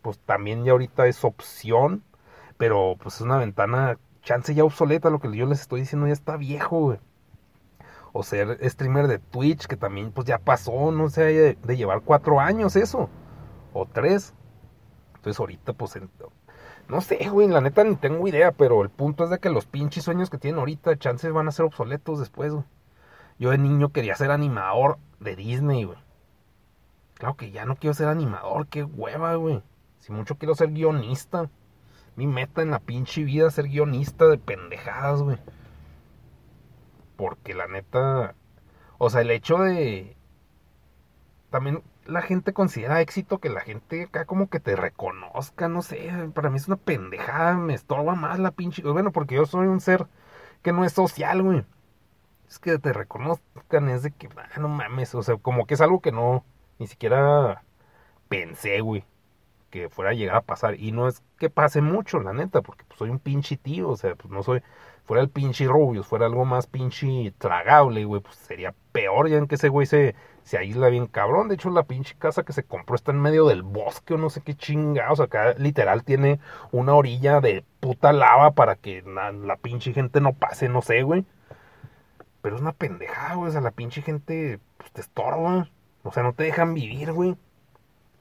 pues 0.00 0.18
también 0.20 0.64
ya 0.64 0.72
ahorita 0.72 1.06
es 1.06 1.24
opción, 1.24 2.02
pero 2.56 2.96
pues 2.98 3.16
es 3.16 3.20
una 3.20 3.36
ventana, 3.36 3.98
chance 4.22 4.54
ya 4.54 4.64
obsoleta, 4.64 5.10
lo 5.10 5.20
que 5.20 5.34
yo 5.36 5.44
les 5.46 5.60
estoy 5.60 5.80
diciendo 5.80 6.06
ya 6.06 6.14
está 6.14 6.38
viejo, 6.38 6.80
güey. 6.80 6.98
O 8.12 8.22
ser 8.22 8.58
streamer 8.70 9.08
de 9.08 9.18
Twitch, 9.18 9.66
que 9.66 9.76
también 9.76 10.10
pues 10.10 10.26
ya 10.26 10.38
pasó, 10.38 10.90
no 10.90 11.10
sé, 11.10 11.56
de, 11.62 11.76
llevar 11.76 12.00
cuatro 12.00 12.40
años 12.40 12.76
eso, 12.76 13.10
o 13.74 13.84
tres. 13.84 14.32
Entonces 15.26 15.40
ahorita 15.40 15.72
pues 15.72 15.98
no 16.86 17.00
sé, 17.00 17.28
güey, 17.28 17.48
la 17.48 17.60
neta 17.60 17.82
ni 17.82 17.96
tengo 17.96 18.28
idea, 18.28 18.52
pero 18.52 18.80
el 18.82 18.90
punto 18.90 19.24
es 19.24 19.30
de 19.30 19.40
que 19.40 19.50
los 19.50 19.66
pinches 19.66 20.04
sueños 20.04 20.30
que 20.30 20.38
tienen 20.38 20.60
ahorita, 20.60 20.96
chances 20.98 21.32
van 21.32 21.48
a 21.48 21.50
ser 21.50 21.64
obsoletos 21.64 22.20
después, 22.20 22.52
güey. 22.52 22.64
Yo 23.40 23.50
de 23.50 23.58
niño 23.58 23.88
quería 23.88 24.14
ser 24.14 24.30
animador 24.30 24.98
de 25.18 25.34
Disney, 25.34 25.82
güey. 25.82 25.98
Claro 27.14 27.34
que 27.34 27.50
ya 27.50 27.64
no 27.64 27.74
quiero 27.74 27.92
ser 27.94 28.06
animador, 28.06 28.68
qué 28.68 28.84
hueva, 28.84 29.34
güey. 29.34 29.64
Si 29.98 30.12
mucho 30.12 30.36
quiero 30.36 30.54
ser 30.54 30.70
guionista. 30.70 31.50
Mi 32.14 32.28
meta 32.28 32.62
en 32.62 32.70
la 32.70 32.78
pinche 32.78 33.24
vida 33.24 33.48
es 33.48 33.54
ser 33.54 33.66
guionista 33.66 34.26
de 34.26 34.38
pendejadas, 34.38 35.22
güey. 35.22 35.38
Porque 37.16 37.52
la 37.52 37.66
neta, 37.66 38.36
o 38.98 39.10
sea, 39.10 39.22
el 39.22 39.32
hecho 39.32 39.58
de 39.58 40.16
también 41.50 41.82
la 42.06 42.22
gente 42.22 42.52
considera 42.52 43.00
éxito 43.00 43.38
que 43.38 43.48
la 43.50 43.60
gente 43.60 44.04
acá 44.04 44.24
como 44.26 44.48
que 44.48 44.60
te 44.60 44.76
reconozca, 44.76 45.68
no 45.68 45.82
sé, 45.82 46.10
para 46.34 46.50
mí 46.50 46.56
es 46.56 46.68
una 46.68 46.76
pendejada, 46.76 47.54
me 47.56 47.74
estorba 47.74 48.14
más 48.14 48.38
la 48.38 48.52
pinche, 48.52 48.82
bueno, 48.82 49.12
porque 49.12 49.36
yo 49.36 49.46
soy 49.46 49.66
un 49.66 49.80
ser 49.80 50.06
que 50.62 50.72
no 50.72 50.84
es 50.84 50.92
social, 50.92 51.42
güey. 51.42 51.64
Es 52.48 52.58
que 52.58 52.78
te 52.78 52.92
reconozcan, 52.92 53.88
es 53.88 54.02
de 54.04 54.12
que, 54.12 54.28
ah, 54.36 54.60
no 54.60 54.68
mames, 54.68 55.14
o 55.14 55.22
sea, 55.22 55.36
como 55.36 55.66
que 55.66 55.74
es 55.74 55.80
algo 55.80 56.00
que 56.00 56.12
no, 56.12 56.44
ni 56.78 56.86
siquiera 56.86 57.62
pensé, 58.28 58.80
güey, 58.80 59.04
que 59.70 59.88
fuera 59.88 60.10
a 60.12 60.14
llegar 60.14 60.36
a 60.36 60.42
pasar. 60.42 60.78
Y 60.80 60.92
no 60.92 61.08
es 61.08 61.22
que 61.38 61.50
pase 61.50 61.80
mucho, 61.82 62.20
la 62.20 62.32
neta, 62.32 62.62
porque 62.62 62.84
pues, 62.84 62.98
soy 62.98 63.10
un 63.10 63.18
pinche 63.20 63.56
tío, 63.56 63.90
o 63.90 63.96
sea, 63.96 64.14
pues 64.16 64.30
no 64.32 64.42
soy, 64.42 64.62
fuera 65.06 65.22
el 65.22 65.30
pinche 65.30 65.66
rubio, 65.66 66.02
fuera 66.02 66.26
algo 66.26 66.44
más 66.44 66.66
pinche 66.66 67.32
tragable, 67.38 68.04
güey, 68.04 68.20
pues 68.20 68.36
sería 68.36 68.74
peor 68.92 69.28
ya 69.28 69.38
en 69.38 69.46
que 69.46 69.54
ese 69.54 69.68
güey 69.68 69.86
se 69.86 70.14
se 70.46 70.56
aísla 70.58 70.88
bien 70.90 71.08
cabrón. 71.08 71.48
De 71.48 71.56
hecho, 71.56 71.70
la 71.70 71.82
pinche 71.82 72.14
casa 72.16 72.44
que 72.44 72.52
se 72.52 72.62
compró 72.62 72.94
está 72.94 73.10
en 73.10 73.20
medio 73.20 73.48
del 73.48 73.64
bosque 73.64 74.14
o 74.14 74.16
no 74.16 74.30
sé 74.30 74.42
qué 74.42 74.54
chingados. 74.54 75.18
Acá 75.18 75.54
literal 75.58 76.04
tiene 76.04 76.38
una 76.70 76.94
orilla 76.94 77.40
de 77.40 77.64
puta 77.80 78.12
lava 78.12 78.52
para 78.52 78.76
que 78.76 79.02
la, 79.02 79.56
pinche 79.56 79.92
gente 79.92 80.20
no 80.20 80.34
pase, 80.34 80.68
no 80.68 80.82
sé, 80.82 81.02
güey. 81.02 81.26
Pero 82.42 82.54
es 82.54 82.62
una 82.62 82.70
pendejada, 82.70 83.34
güey. 83.34 83.48
O 83.48 83.52
sea, 83.52 83.60
la 83.60 83.72
pinche 83.72 84.02
gente 84.02 84.60
pues, 84.76 84.92
te 84.92 85.00
estorba. 85.00 85.68
O 86.04 86.12
sea, 86.12 86.22
no 86.22 86.32
te 86.32 86.44
dejan 86.44 86.74
vivir, 86.74 87.12
güey. 87.12 87.36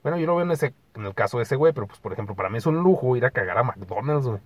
Bueno, 0.02 0.18
yo 0.18 0.26
lo 0.26 0.36
veo 0.36 0.46
en, 0.46 0.52
ese, 0.52 0.74
en 0.96 1.06
el 1.06 1.14
caso 1.14 1.38
de 1.38 1.44
ese 1.44 1.56
güey, 1.56 1.74
pero 1.74 1.86
pues, 1.86 2.00
por 2.00 2.12
ejemplo, 2.12 2.34
para 2.34 2.50
mí 2.50 2.58
es 2.58 2.66
un 2.66 2.78
lujo 2.78 3.16
ir 3.16 3.26
a 3.26 3.32
cagar 3.32 3.60
a 3.60 3.64
McDonald's, 3.64 4.26
güey. 4.26 4.42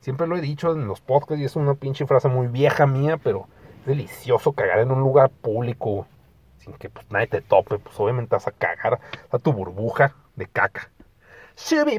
Siempre 0.00 0.26
lo 0.26 0.36
he 0.36 0.40
dicho 0.40 0.72
en 0.72 0.86
los 0.86 1.00
podcasts 1.00 1.40
y 1.40 1.44
es 1.44 1.56
una 1.56 1.74
pinche 1.74 2.06
frase 2.06 2.28
muy 2.28 2.46
vieja 2.46 2.86
mía, 2.86 3.16
pero 3.16 3.46
es 3.80 3.86
delicioso 3.86 4.52
cagar 4.52 4.78
en 4.80 4.90
un 4.90 5.00
lugar 5.00 5.30
público, 5.30 5.90
güey 5.90 6.18
que 6.76 6.90
pues 6.90 7.06
nadie 7.10 7.28
te 7.28 7.40
tope, 7.40 7.78
pues 7.78 7.98
obviamente 7.98 8.34
vas 8.34 8.46
a 8.46 8.52
cagar 8.52 9.00
a 9.30 9.38
tu 9.38 9.52
burbuja 9.52 10.14
de 10.36 10.46
caca. 10.46 10.90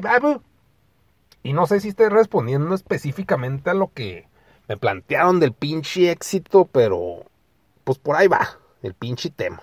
babu. 0.02 0.42
Y 1.42 1.52
no 1.54 1.66
sé 1.66 1.80
si 1.80 1.88
estoy 1.88 2.08
respondiendo 2.08 2.74
específicamente 2.74 3.70
a 3.70 3.74
lo 3.74 3.92
que 3.92 4.28
me 4.68 4.76
plantearon 4.76 5.40
del 5.40 5.52
pinche 5.52 6.10
éxito, 6.10 6.66
pero 6.70 7.24
pues 7.84 7.98
por 7.98 8.16
ahí 8.16 8.28
va, 8.28 8.58
el 8.82 8.94
pinche 8.94 9.30
tema. 9.30 9.62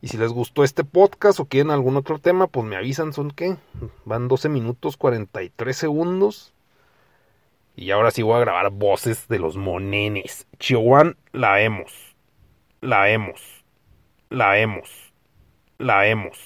Y 0.00 0.08
si 0.08 0.16
les 0.16 0.30
gustó 0.30 0.62
este 0.62 0.84
podcast 0.84 1.40
o 1.40 1.46
quieren 1.46 1.72
algún 1.72 1.96
otro 1.96 2.18
tema, 2.20 2.46
pues 2.46 2.64
me 2.64 2.76
avisan, 2.76 3.12
son 3.12 3.32
qué? 3.32 3.56
Van 4.04 4.28
12 4.28 4.48
minutos 4.48 4.96
43 4.96 5.76
segundos. 5.76 6.54
Y 7.76 7.90
ahora 7.90 8.10
sí 8.10 8.22
voy 8.22 8.36
a 8.36 8.40
grabar 8.40 8.70
voces 8.70 9.28
de 9.28 9.38
los 9.38 9.56
monenes. 9.56 10.48
Chihuahua, 10.58 11.14
la 11.32 11.52
vemos. 11.52 12.16
La 12.80 13.02
vemos 13.02 13.56
la 14.30 14.58
hemos, 14.58 15.14
la 15.78 16.06
hemos. 16.06 16.38